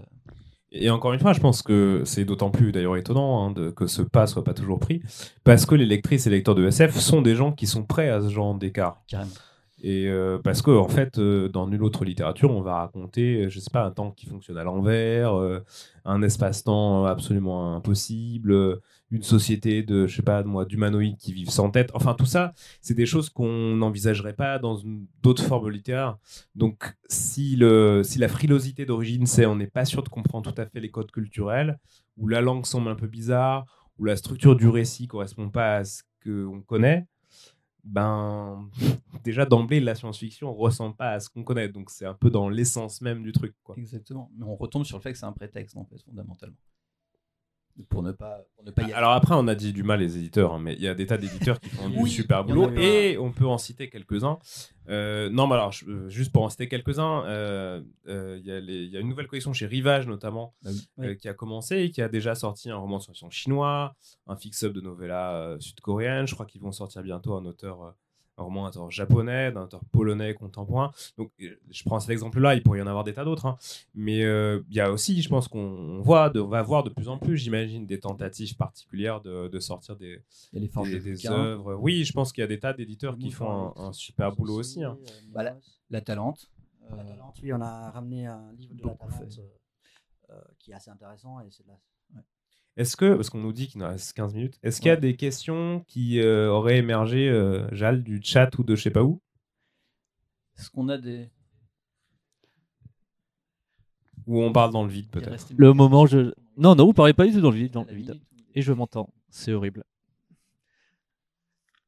[0.75, 3.87] Et encore une fois, je pense que c'est d'autant plus d'ailleurs étonnant hein, de- que
[3.87, 5.03] ce pas soit pas toujours pris,
[5.45, 8.21] parce que les lectrices et lecteurs de SF sont des gens qui sont prêts à
[8.23, 9.03] ce genre d'écart.
[9.07, 9.31] carrément.
[9.85, 13.49] Et euh, parce que en fait, euh, dans nulle autre littérature, on va raconter, euh,
[13.51, 15.59] je sais pas, un temps qui fonctionne à l'envers, euh,
[16.05, 18.79] un espace-temps absolument impossible,
[19.13, 21.91] une société de, je sais pas, moi, d'humanoïdes qui vivent sans tête.
[21.93, 24.81] Enfin, tout ça, c'est des choses qu'on n'envisagerait pas dans
[25.23, 26.17] d'autres formes littéraires.
[26.55, 30.61] Donc, si, le, si la frilosité d'origine, c'est on n'est pas sûr de comprendre tout
[30.61, 31.79] à fait les codes culturels,
[32.17, 33.67] ou la langue semble un peu bizarre,
[33.99, 37.07] ou la structure du récit correspond pas à ce qu'on connaît,
[37.85, 38.71] ben
[39.25, 42.31] déjà d'emblée la science-fiction ne ressemble pas à ce qu'on connaît, donc c'est un peu
[42.31, 43.55] dans l'essence même du truc.
[43.63, 43.75] Quoi.
[43.77, 44.31] Exactement.
[44.39, 46.57] Mais on retombe sur le fait que c'est un prétexte en fait, fondamentalement.
[47.89, 50.17] Pour ne pas, pour ne pas y Alors après, on a dit du mal les
[50.19, 53.17] éditeurs, hein, mais il y a des tas d'éditeurs qui font du super boulot et
[53.19, 54.39] on peut en citer quelques-uns.
[54.89, 58.53] Euh, non, mais alors je- euh, juste pour en citer quelques-uns, euh, euh, il y,
[58.53, 60.73] a y une nouvelle collection chez Rivage notamment oui.
[61.01, 63.95] euh, qui a commencé et qui a déjà sorti un roman de science-fiction chinois,
[64.27, 66.27] un fix-up de novella euh, sud-coréenne.
[66.27, 67.91] Je crois qu'ils vont sortir bientôt un auteur, euh,
[68.39, 70.91] un roman japonais, d'un auteur polonais contemporain.
[71.19, 73.47] Donc euh, je prends cet exemple-là, il pourrait y en avoir des tas d'autres.
[73.47, 73.57] hein.
[73.95, 76.83] Mais euh, il y a aussi, je pense qu'on on voit, de- on va voir
[76.83, 80.23] de plus en plus, j'imagine, des tentatives particulières de, de sortir des,
[80.85, 81.75] les œuvres.
[81.75, 84.55] Oui, je pense qu'il y a des tas d'éditeurs qui font un, un super boulot
[84.61, 84.83] aussi.
[84.83, 84.99] hein.
[85.33, 85.59] Voilà.
[85.91, 86.51] La Talente.
[86.91, 90.71] euh, La Talente, oui, on a ramené un livre de la Talente euh, euh, qui
[90.71, 91.79] est assez intéressant et c'est de la...
[92.77, 94.97] Est-ce que, parce qu'on nous dit qu'il nous reste 15 minutes, est-ce qu'il y a
[94.97, 99.03] des questions qui euh, auraient émergé, euh, Jal, du chat ou de je sais pas
[99.03, 99.21] où?
[100.59, 101.29] Est-ce qu'on a des.
[104.27, 106.33] Ou on parle dans le vide peut-être Le moment, je.
[106.57, 107.73] Non, non, vous parlez pas du tout dans le vide.
[107.73, 108.21] Dans le vide.
[108.55, 109.13] Et je m'entends.
[109.29, 109.85] C'est horrible.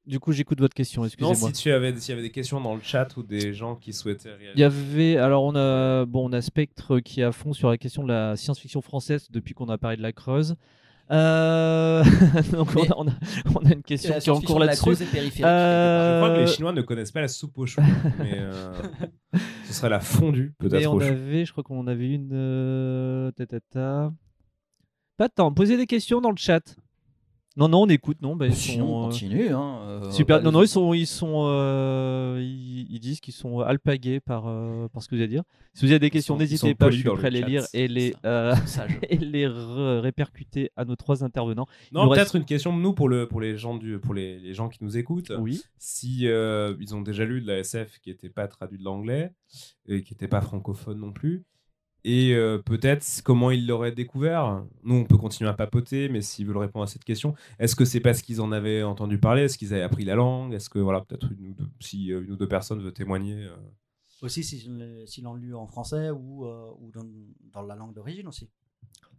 [0.07, 1.51] Du coup, j'écoute votre question, Non, excusez-moi.
[1.55, 3.93] si tu avais, s'il y avait des questions dans le chat ou des gens qui
[3.95, 4.53] souhaitaient réagir.
[4.55, 7.71] Il y avait, alors on a, bon, on a Spectre qui est à fond sur
[7.71, 10.57] la question de la science-fiction française depuis qu'on a parlé de la Creuse.
[11.11, 12.03] Euh,
[12.53, 13.13] Donc on, a, on, a,
[13.55, 14.83] on a une question qui est en cours là-dessus.
[14.83, 15.45] Creuse et périphérique.
[15.47, 17.83] Je crois que Euh, les Chinois ne connaissent pas la soupe aux choux,
[18.19, 18.73] mais euh,
[19.67, 22.31] ce serait la fondue Et peut-être on avait, je crois qu'on avait une.
[22.33, 23.31] Euh...
[23.33, 24.13] ta, ta, ta.
[25.17, 26.75] Pas de temps, posez des questions dans le chat.
[27.57, 28.35] Non, non, on écoute, non.
[28.35, 29.49] Bah, ils Sinon, on sont, euh, continue.
[29.51, 30.39] Hein, euh, Super.
[30.39, 34.49] bah, Non, non, ils sont, ils sont, euh, ils, ils disent qu'ils sont alpagués par,
[34.49, 35.45] euh, par ce que vous allez dire.
[35.73, 37.65] Si vous avez des questions, n'hésitez pas, je suis prêt à le les chat, lire
[37.73, 38.55] et les, euh,
[39.09, 41.67] et les répercuter à nos trois intervenants.
[41.93, 44.55] Non, peut-être reste- une question nous pour le pour les gens du pour les, les
[44.55, 45.33] gens qui nous écoutent.
[45.39, 45.63] Oui.
[45.79, 49.33] Si euh, ils ont déjà lu de la SF qui n'était pas traduit de l'anglais
[49.87, 51.45] et qui n'était pas francophone non plus,
[52.05, 54.63] et euh, peut-être comment ils l'auraient découvert.
[54.83, 57.85] Nous, on peut continuer à papoter, mais s'ils veulent répondre à cette question, est-ce que
[57.85, 60.79] c'est parce qu'ils en avaient entendu parler, est-ce qu'ils avaient appris la langue, est-ce que
[60.79, 63.45] voilà, peut-être une ou deux, si euh, une ou deux personnes veulent témoigner.
[63.45, 63.57] euh.
[64.23, 67.05] Aussi s'ils l'ont- s'ils l'ont lu en français ou, euh, ou dans,
[67.53, 68.49] dans la langue d'origine aussi.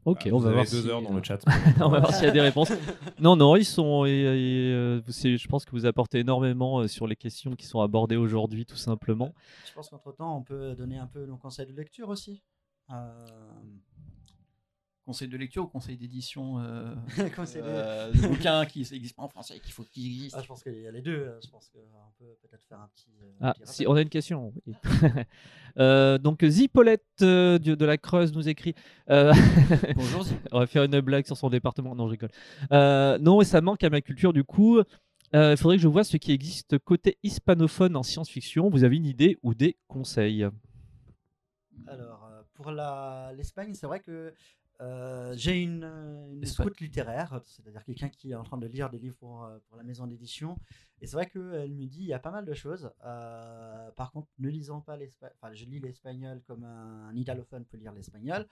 [0.04, 0.66] Ok, Ah, on va voir.
[0.66, 1.40] deux si- heures dans le chat.
[1.82, 2.72] on va voir s'il y a des réponses.
[3.20, 4.06] Non, non, ils sont.
[4.06, 7.66] et- et, euh, c'est- je pense que vous apportez énormément euh, sur les questions qui
[7.66, 9.34] sont abordées aujourd'hui, tout simplement.
[9.68, 12.44] Je pense qu'entre-temps, on peut donner un peu nos conseils de lecture aussi.
[12.92, 13.26] Euh,
[15.06, 16.96] Conseil de lecture ou conseil d'édition euh,
[17.58, 20.38] euh, de bouquins qui n'existent pas en français, qu'il faut qu'ils existent.
[20.40, 21.12] Ah, je pense qu'il y a les deux.
[21.16, 21.80] euh, Je pense qu'on
[22.18, 23.12] peut peut-être faire un petit.
[23.22, 24.52] euh, Ah, petit si, on a une question.
[24.66, 24.74] oui.
[25.78, 28.74] Euh, donc, Zipolette euh, de la Creuse nous écrit.
[29.10, 29.32] euh,
[29.96, 30.24] Bonjour.
[30.24, 30.34] Zi.
[30.54, 31.94] on va faire une blague sur son département.
[31.96, 32.32] Non, je rigole.
[32.72, 34.34] Euh, non, et ça manque à ma culture.
[34.34, 34.80] Du coup,
[35.36, 38.70] Euh, il faudrait que je vois ce qui existe côté hispanophone en science-fiction.
[38.70, 40.48] Vous avez une idée ou des conseils?
[41.88, 42.25] Alors, euh,
[42.56, 44.34] pour l'Espagne, c'est vrai que
[44.82, 45.84] euh, j'ai une,
[46.34, 49.58] une scout littéraire, c'est-à-dire quelqu'un qui est en train de lire des livres pour, euh,
[49.68, 50.58] pour la maison d'édition.
[51.02, 52.92] Et c'est vrai qu'elle me dit il y a pas mal de choses.
[53.06, 57.64] Euh, par contre, ne lisant pas l'espagnol, enfin, je lis l'espagnol comme un, un italophone
[57.66, 58.46] peut lire l'espagnol.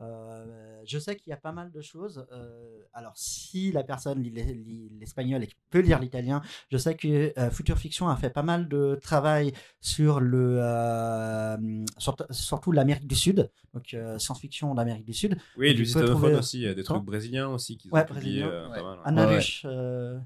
[0.00, 2.26] Euh, je sais qu'il y a pas mal de choses.
[2.32, 6.96] Euh, alors, si la personne lit l'es- lit l'espagnol et peut lire l'italien, je sais
[6.96, 11.56] que euh, Future Fiction a fait pas mal de travail sur le, euh,
[11.98, 15.36] surtout- surtout l'Amérique du Sud, donc euh, science-fiction d'Amérique du Sud.
[15.56, 18.04] Oui, du hispanophones trouver- aussi, il y a des trucs brésiliens aussi qui ont Ouais,
[18.04, 18.76] publié brésiliens, euh, ouais.
[18.76, 18.98] pas mal.
[19.04, 19.34] Anna Ouais, ouais.
[19.36, 20.18] Lush, euh,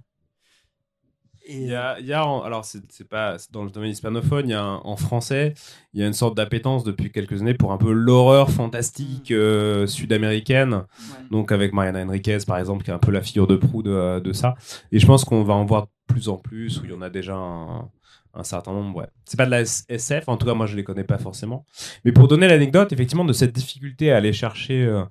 [1.51, 4.51] Il y a, il y a en- alors c'est pas dans le domaine hispanophone, il
[4.51, 5.55] y a un- en français,
[5.95, 9.87] il y a une sorte d'appétence depuis quelques années pour un peu l'horreur fantastique euh,
[9.87, 10.83] sud-américaine.
[11.31, 14.21] Donc avec Mariana Enriquez par exemple, qui est un peu la figure de proue de,
[14.21, 14.57] de ça.
[14.93, 17.01] Et je pense qu'on va en voir de plus en plus, où il y en
[17.03, 17.89] a déjà un,
[18.35, 19.07] un certain nombre, ouais.
[19.25, 21.65] C'est pas de la SF, en tout cas moi je les connais pas forcément.
[22.05, 25.05] Mais pour donner l'anecdote, effectivement, de cette difficulté à aller chercher euh,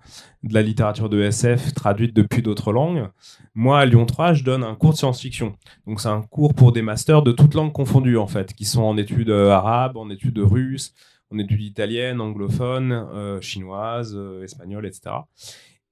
[0.44, 3.08] de la littérature de SF traduite depuis d'autres langues,
[3.54, 5.56] moi à Lyon 3, je donne un cours de science-fiction.
[5.88, 8.84] Donc c'est un cours pour des masters de toutes langues confondues en fait, qui sont
[8.84, 10.94] en études euh, arabes, en études russes,
[11.32, 15.16] en études italiennes, anglophones, euh, chinoises, espagnoles, etc.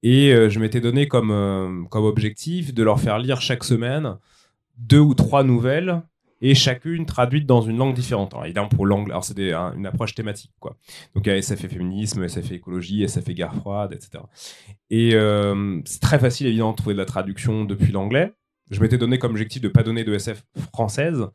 [0.02, 4.18] Et je m'étais donné comme, comme objectif de leur faire lire chaque semaine
[4.78, 6.02] deux ou trois nouvelles
[6.40, 8.34] et chacune traduite dans une langue différente.
[8.34, 10.76] Alors, évidemment, pour l'anglais, alors c'est une approche thématique, quoi.
[11.14, 14.22] Donc, il y a SF et féminisme, SF et écologie, SF et guerre froide, etc.
[14.90, 18.34] Et euh, c'est très facile, évidemment, de trouver de la traduction depuis l'anglais.
[18.70, 21.26] Je m'étais donné comme objectif de ne pas donner de SF française.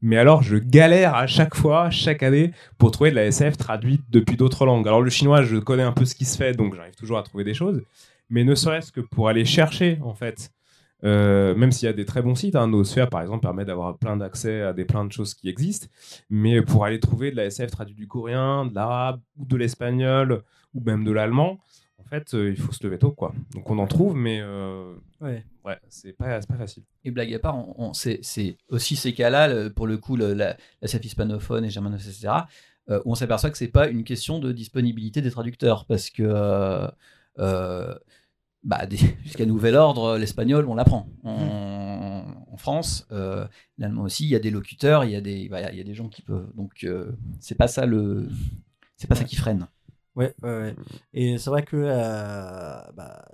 [0.00, 4.02] Mais alors, je galère à chaque fois, chaque année, pour trouver de la SF traduite
[4.10, 4.86] depuis d'autres langues.
[4.86, 7.22] Alors, le chinois, je connais un peu ce qui se fait, donc j'arrive toujours à
[7.22, 7.82] trouver des choses.
[8.30, 10.52] Mais ne serait-ce que pour aller chercher, en fait,
[11.04, 13.96] euh, même s'il y a des très bons sites, hein, Nosphère par exemple permet d'avoir
[13.96, 15.86] plein d'accès à des plein de choses qui existent,
[16.28, 20.42] mais pour aller trouver de la SF traduite du coréen, de l'arabe ou de l'espagnol
[20.74, 21.58] ou même de l'allemand,
[21.98, 23.32] en fait, euh, il faut se lever tôt quoi.
[23.54, 26.82] Donc on en trouve, mais euh, ouais, ouais c'est pas, pas facile.
[27.04, 28.20] Et blague à part, on, c'est
[28.68, 32.34] aussi ces cas-là, pour le coup, la, la SF hispanophone et germanophone, etc.,
[33.04, 36.88] où on s'aperçoit que c'est pas une question de disponibilité des traducteurs, parce que
[38.62, 38.86] bah,
[39.24, 41.08] jusqu'à nouvel ordre, l'espagnol, on l'apprend.
[41.24, 43.46] En, en, France, euh,
[43.78, 45.84] l'allemand aussi, il y a des locuteurs, il y a des, bah, il y a
[45.84, 46.50] des gens qui peuvent.
[46.54, 48.28] Donc, euh, c'est pas ça le,
[48.96, 49.68] c'est pas ça qui freine.
[50.16, 50.74] Ouais, ouais,
[51.14, 53.24] et c'est vrai que euh, bah,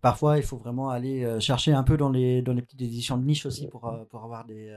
[0.00, 3.24] parfois, il faut vraiment aller chercher un peu dans les, dans les petites éditions de
[3.24, 4.72] niche aussi pour, pour avoir des,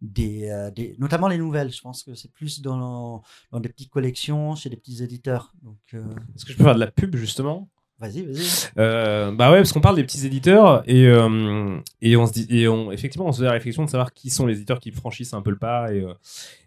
[0.00, 1.72] des, des, notamment les nouvelles.
[1.72, 5.52] Je pense que c'est plus dans, dans des petites collections chez des petits éditeurs.
[5.62, 7.68] Donc, Est-ce que je peux faire de la pub justement?
[8.00, 8.70] Vas-y, vas-y.
[8.78, 12.46] Euh, bah ouais, parce qu'on parle des petits éditeurs et, euh, et on se dit,
[12.48, 14.90] et on, effectivement, on se fait la réflexion de savoir qui sont les éditeurs qui
[14.90, 15.92] franchissent un peu le pas.
[15.92, 16.14] Et, euh,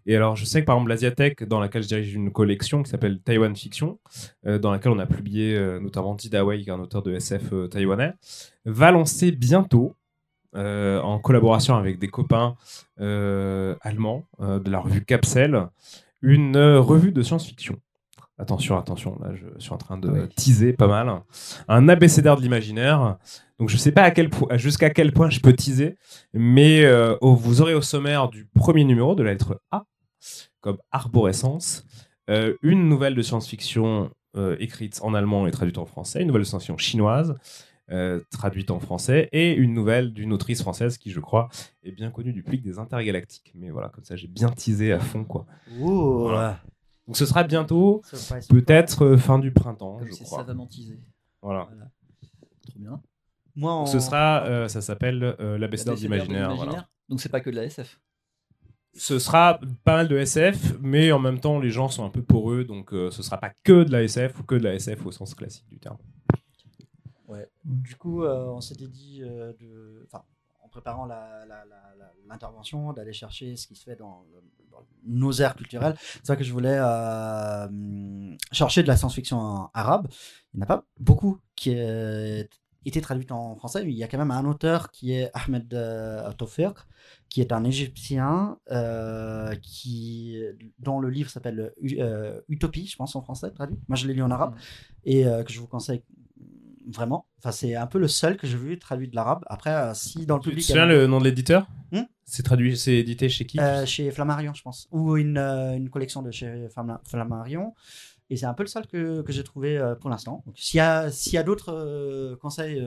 [0.05, 2.91] et alors, je sais que par exemple, l'Asiatech, dans laquelle je dirige une collection qui
[2.91, 3.97] s'appelle Taiwan Fiction,
[4.43, 8.13] dans laquelle on a publié notamment Dida Wei, qui est un auteur de SF taïwanais,
[8.65, 9.95] va lancer bientôt,
[10.53, 12.57] en collaboration avec des copains
[12.97, 15.67] allemands de la revue Capsel,
[16.21, 17.79] une revue de science-fiction.
[18.43, 21.21] Attention, attention, là je suis en train de teaser pas mal.
[21.69, 23.17] Un abécédaire de l'imaginaire.
[23.57, 25.95] Donc je ne sais pas à quel jusqu'à quel point je peux teaser,
[26.33, 29.85] mais euh, vous aurez au sommaire du premier numéro de la lettre A,
[30.59, 31.85] comme arborescence,
[32.29, 36.41] euh, une nouvelle de science-fiction euh, écrite en allemand et traduite en français, une nouvelle
[36.41, 37.35] de science-fiction chinoise.
[38.29, 41.47] traduite en français et une nouvelle d'une autrice française qui je crois
[41.83, 44.99] est bien connue du public des intergalactiques mais voilà comme ça j'ai bien teasé à
[44.99, 46.59] fond quoi voilà.
[47.07, 48.01] Donc ce sera bientôt,
[48.49, 50.39] peut-être euh, fin du printemps, Comme je crois.
[50.39, 50.99] savamment teasé.
[51.41, 51.67] Voilà.
[52.67, 53.01] Trop bien.
[53.55, 56.55] Moi, Ce sera, euh, ça s'appelle euh, l'abécédaire d'imaginaire.
[56.55, 56.87] Voilà.
[57.09, 57.99] Donc c'est pas que de la SF.
[58.95, 62.21] Ce sera pas mal de SF, mais en même temps les gens sont un peu
[62.21, 65.11] poreux, donc ce sera pas que de la SF ou que de la SF au
[65.11, 65.97] sens classique du terme.
[67.27, 67.49] Ouais.
[67.65, 70.23] Du coup, on s'était dit de, enfin,
[70.61, 71.07] en préparant
[72.27, 74.25] l'intervention, d'aller chercher ce qui se fait dans,
[75.05, 75.95] nos aires culturelles.
[75.99, 80.07] C'est ça que je voulais euh, chercher de la science-fiction arabe.
[80.53, 82.43] Il n'y en a pas beaucoup qui a
[82.85, 83.83] été traduite en français.
[83.83, 86.31] Il y a quand même un auteur qui est Ahmed euh,
[87.29, 90.37] qui est un Égyptien, euh, qui,
[90.79, 93.79] dont le livre s'appelle euh, Utopie, je pense en français, traduit.
[93.87, 94.59] Moi, je l'ai lu en arabe, mm.
[95.05, 96.03] et que je vous conseille
[96.87, 97.27] vraiment.
[97.39, 99.43] Enfin, c'est un peu le seul que j'ai vu traduit de l'arabe.
[99.47, 100.65] Après, si dans le public...
[100.65, 104.09] Tu te le nom de l'éditeur hmm c'est traduit, c'est édité chez qui euh, Chez
[104.11, 104.87] Flammarion, je pense.
[104.91, 106.67] Ou une, euh, une collection de chez
[107.05, 107.73] Flammarion.
[108.29, 110.43] Et c'est un peu le seul que, que j'ai trouvé euh, pour l'instant.
[110.55, 112.81] S'il y a, s'il y a d'autres conseils.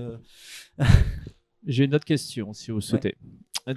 [1.66, 3.16] j'ai une autre question, si vous souhaitez.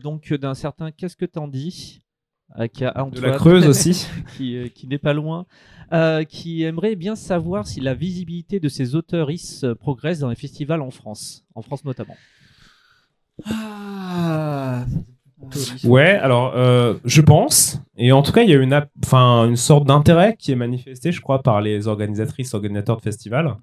[0.01, 2.01] Donc, d'un certain Qu'est-ce que t'en dis
[2.57, 5.45] de la Creuse aussi, qui, qui n'est pas loin,
[6.27, 9.29] qui aimerait bien savoir si la visibilité de ces auteurs
[9.79, 12.17] progresse dans les festivals en France, en France notamment.
[13.45, 14.85] Ah,
[15.83, 19.55] Ouais, alors euh, je pense, et en tout cas il y a une, enfin, une
[19.55, 23.55] sorte d'intérêt qui est manifesté, je crois, par les organisatrices, organisateurs de festivals.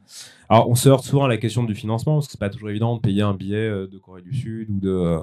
[0.48, 2.70] Alors on se heurte souvent à la question du financement, parce que c'est pas toujours
[2.70, 5.18] évident de payer un billet euh, de Corée du Sud ou de, euh,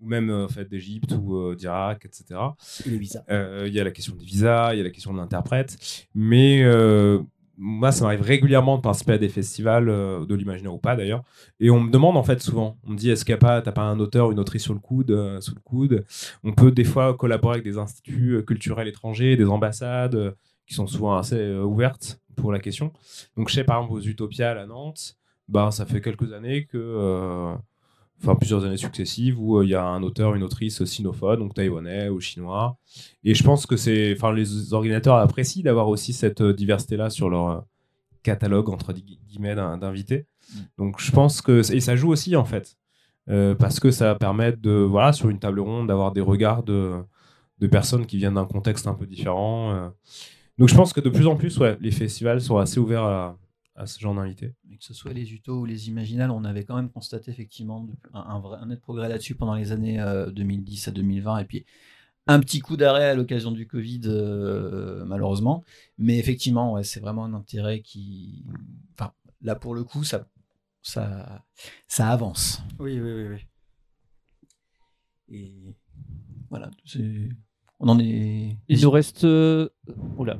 [0.00, 2.40] ou même en fait d'Égypte ou d'Irak, etc.
[2.86, 3.22] Et les visas.
[3.30, 5.78] Il y a la question des visas, il y a la question de l'interprète,
[6.14, 6.62] mais
[7.56, 11.22] moi, ça m'arrive régulièrement de participer à des festivals euh, de l'imaginaire ou pas d'ailleurs,
[11.60, 13.62] et on me demande en fait souvent, on me dit est-ce qu'il n'y a pas,
[13.62, 16.04] t'as pas un auteur, une autrice sur le coude, euh, sous le coude?
[16.42, 20.34] On peut des fois collaborer avec des instituts euh, culturels étrangers, des ambassades
[20.66, 22.92] qui sont souvent assez ouvertes pour la question.
[23.36, 25.16] Donc je sais par exemple aux Utopiales à Nantes,
[25.48, 27.54] bah ça fait quelques années que
[28.24, 31.54] enfin plusieurs années successives où euh, il y a un auteur, une autrice sinophone, donc
[31.54, 32.76] taïwanais ou chinois.
[33.22, 37.28] Et je pense que c'est, enfin les organisateurs apprécient d'avoir aussi cette euh, diversité-là sur
[37.30, 37.60] leur euh,
[38.22, 40.26] catalogue entre gui- guillemets d'in- d'invités.
[40.52, 40.58] Mm.
[40.78, 42.76] Donc je pense que et ça joue aussi en fait
[43.28, 46.92] euh, parce que ça permet de voilà sur une table ronde d'avoir des regards de,
[47.58, 49.72] de personnes qui viennent d'un contexte un peu différent.
[49.74, 49.88] euh.
[50.58, 53.36] Donc je pense que de plus en plus ouais, les festivals sont assez ouverts à,
[53.76, 54.54] à ce genre d'invités.
[54.68, 57.86] Mais que ce soit les utos ou les imaginales, on avait quand même constaté effectivement
[58.12, 61.38] un, un vrai, un net progrès là-dessus pendant les années euh, 2010 à 2020.
[61.40, 61.66] Et puis
[62.26, 65.64] un petit coup d'arrêt à l'occasion du Covid, euh, malheureusement.
[65.98, 68.44] Mais effectivement, ouais, c'est vraiment un intérêt qui.
[68.92, 70.26] Enfin, là pour le coup, ça,
[70.82, 71.44] ça,
[71.88, 72.62] ça avance.
[72.78, 73.28] Oui, oui, oui.
[73.28, 73.46] oui.
[75.28, 75.74] Et
[76.50, 77.28] voilà, c'est-
[77.84, 78.56] on en est.
[78.68, 79.24] Il nous reste.
[79.24, 79.68] euh,
[80.18, 80.38] Oula.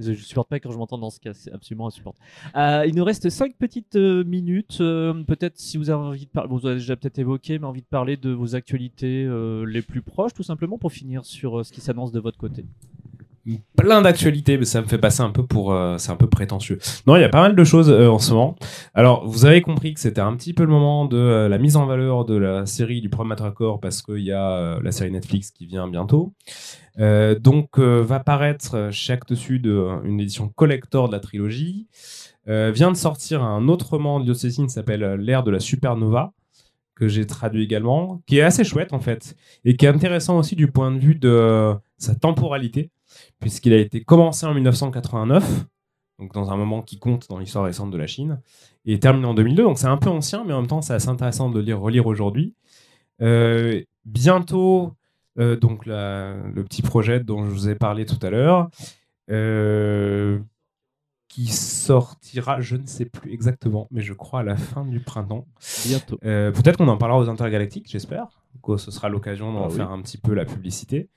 [0.00, 2.24] Je supporte pas quand je m'entends dans ce cas, c'est absolument insupportable.
[2.54, 4.78] Euh, il nous reste 5 petites euh, minutes.
[4.80, 7.80] euh, peut-être si vous avez envie de parler, vous avez déjà peut-être évoqué, mais envie
[7.80, 9.28] de parler de vos actualités
[9.66, 12.64] les plus proches, tout simplement, pour finir sur ce qui s'annonce de votre côté.
[13.76, 15.72] Plein d'actualités, mais ça me fait passer un peu pour.
[15.72, 16.78] euh, c'est un peu prétentieux.
[17.06, 18.56] Non, il y a pas mal de choses euh, en ce moment.
[18.94, 21.76] Alors, vous avez compris que c'était un petit peu le moment de euh, la mise
[21.76, 25.50] en valeur de la série du Premier Matracor parce qu'il y a la série Netflix
[25.50, 26.34] qui vient bientôt.
[26.98, 31.86] Donc, va paraître chez Actes Sud une édition collector de la trilogie.
[32.46, 36.32] Vient de sortir un autre roman diocésain qui s'appelle L'ère de la supernova,
[36.96, 40.56] que j'ai traduit également, qui est assez chouette en fait, et qui est intéressant aussi
[40.56, 42.90] du point de vue de sa temporalité
[43.40, 45.64] puisqu'il a été commencé en 1989,
[46.18, 48.40] donc dans un moment qui compte dans l'histoire récente de la Chine,
[48.84, 49.62] et terminé en 2002.
[49.62, 51.80] Donc c'est un peu ancien, mais en même temps c'est assez intéressant de le lire,
[51.80, 52.54] relire aujourd'hui.
[53.20, 54.94] Euh, bientôt,
[55.38, 58.68] euh, donc la- le petit projet dont je vous ai parlé tout à l'heure,
[59.30, 60.38] euh,
[61.28, 65.46] qui sortira, je ne sais plus exactement, mais je crois à la fin du printemps.
[65.86, 66.16] Bientôt.
[66.18, 68.26] Peut-être qu'on en parlera aux intergalactiques, j'espère.
[68.62, 69.76] Que ce sera l'occasion d'en Ah oui.
[69.76, 71.08] faire un petit peu la publicité.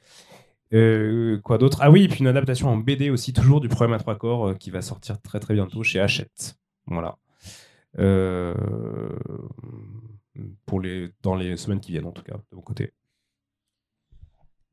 [0.73, 1.80] Euh, quoi d'autre?
[1.81, 4.49] Ah oui, et puis une adaptation en BD aussi, toujours du problème à trois corps,
[4.49, 6.56] euh, qui va sortir très très bientôt chez Hachette.
[6.88, 7.18] Voilà.
[7.99, 8.56] Euh,
[10.65, 12.93] pour les, dans les semaines qui viennent, en tout cas, de mon côté.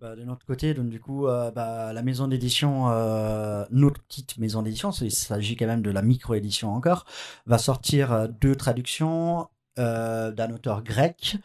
[0.01, 2.87] Bah, de notre côté, donc du coup, euh, bah, la maison d'édition,
[3.71, 7.05] notre petite maison d'édition, il s'agit quand même de la micro-édition encore,
[7.47, 11.37] va sortir deux traductions d'un auteur grec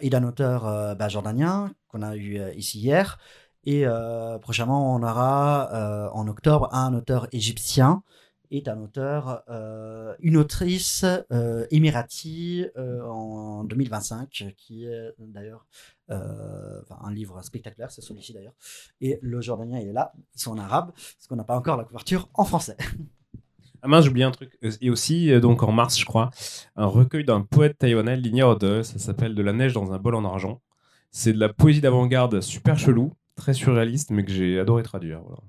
[0.00, 3.18] et d'un auteur bah, jordanien qu'on a eu ici hier.
[3.66, 8.02] Et euh, prochainement, on aura euh, en octobre un auteur égyptien
[8.50, 15.66] et un auteur, euh, une autrice euh, émirati euh, en 2025, qui est d'ailleurs
[16.08, 18.54] un livre spectaculaire, c'est celui-ci d'ailleurs.
[19.00, 21.76] Et le jordanien, il est là, ils sont en arabe, parce qu'on n'a pas encore
[21.76, 22.76] la couverture en français.
[23.82, 24.58] Ah mince, j'ai un truc.
[24.80, 26.30] Et aussi, donc en mars, je crois,
[26.76, 30.14] un recueil d'un poète taïwanais, Linia Ode, ça s'appelle De la neige dans un bol
[30.16, 30.60] en argent.
[31.12, 35.20] C'est de la poésie d'avant-garde super chelou, très surréaliste, mais que j'ai adoré traduire.
[35.22, 35.42] voilà.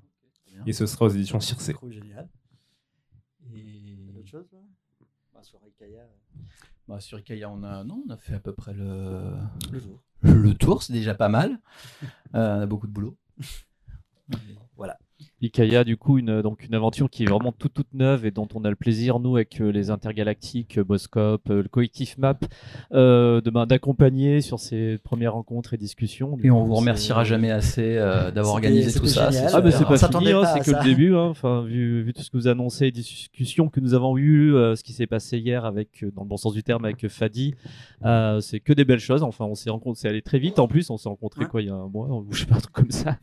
[0.66, 1.72] Et ce sera aux éditions Circé.
[1.72, 2.28] Trop génial.
[3.52, 4.14] Et...
[4.18, 4.58] Autre chose là?
[5.34, 6.06] Bah, Sur Ikaya,
[6.86, 9.32] Bah, sur Ikea, on a, non, on a fait à peu près le,
[9.72, 10.02] le jour.
[10.22, 11.60] le tour, c'est déjà pas mal.
[12.34, 13.16] Euh, on a beaucoup de boulot.
[15.40, 18.48] Ikaya, du coup, une, donc une aventure qui est vraiment toute, toute neuve et dont
[18.54, 22.44] on a le plaisir, nous, avec euh, les intergalactiques, euh, Boscop, euh, le collectif MAP,
[22.92, 26.36] euh, ben, d'accompagner sur ces premières rencontres et discussions.
[26.36, 29.28] Du Et on coup, vous remerciera jamais assez euh, d'avoir organisé tout ça.
[29.52, 30.82] Ah, mais c'est On pas fini, hein, c'est que ça.
[30.82, 31.14] le début.
[31.14, 31.26] hein.
[31.28, 34.74] Enfin, vu, vu tout ce que vous annoncez, les discussions que nous avons eues, euh,
[34.74, 37.54] ce qui s'est passé hier, avec, dans le bon sens du terme, avec Fadi,
[38.04, 39.22] euh, c'est que des belles choses.
[39.22, 40.58] Enfin, on s'est rencontrés, c'est allé très vite.
[40.58, 41.46] En plus, on s'est rencontrés Ouais.
[41.48, 43.16] quoi, il y a un mois, ou je sais pas, un truc comme ça.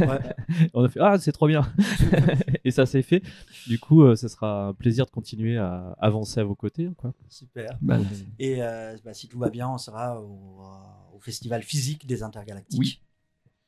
[0.00, 0.18] Ouais.
[0.74, 1.59] on a fait Ah, c'est trop bien
[2.64, 3.22] Et ça s'est fait.
[3.66, 6.88] Du coup, euh, ce sera un plaisir de continuer à avancer à vos côtés.
[6.96, 7.12] Quoi.
[7.28, 7.78] Super.
[7.80, 7.98] Bah,
[8.38, 12.22] Et euh, bah, si tout va bien, on sera au, euh, au festival physique des
[12.22, 12.78] intergalactiques.
[12.80, 13.00] Oui.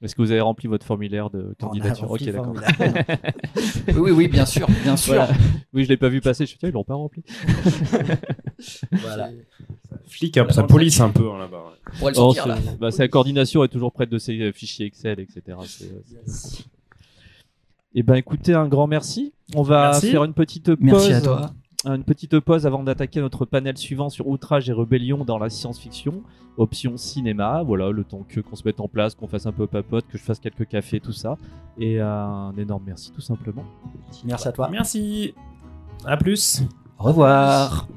[0.02, 2.46] Est-ce que vous avez rempli votre formulaire de On a candidature rempli Ok, le d'accord.
[2.56, 3.06] formulaire.
[3.88, 5.14] oui, oui, oui, bien sûr, bien sûr.
[5.14, 5.32] Voilà.
[5.72, 6.44] Oui, je l'ai pas vu passer.
[6.44, 7.22] Je suis tiens, ils l'ont pas rempli.
[8.90, 9.30] voilà.
[10.06, 11.64] Flic, peu, ça police un peu hein, là-bas.
[12.02, 12.12] ouais.
[12.16, 12.34] Oh,
[12.80, 15.56] bah, la coordination est toujours prête de ces euh, fichiers Excel, etc.
[15.66, 16.64] C'est, c'est- Yes.
[17.94, 19.34] Eh ben, écoutez, un grand merci.
[19.54, 20.10] On va Merci.
[20.10, 20.78] faire une petite pause.
[20.80, 21.50] Merci à toi.
[21.84, 26.22] Une petite pause avant d'attaquer notre panel suivant sur outrage et rébellion dans la science-fiction,
[26.56, 27.62] option cinéma.
[27.64, 30.16] Voilà, le temps que qu'on se mette en place, qu'on fasse un peu papote, que
[30.16, 31.36] je fasse quelques cafés, tout ça.
[31.78, 33.64] Et euh, un énorme merci, tout simplement.
[34.24, 34.68] Merci à toi.
[34.70, 35.34] Merci.
[36.06, 36.62] À plus.
[36.98, 37.88] Au revoir.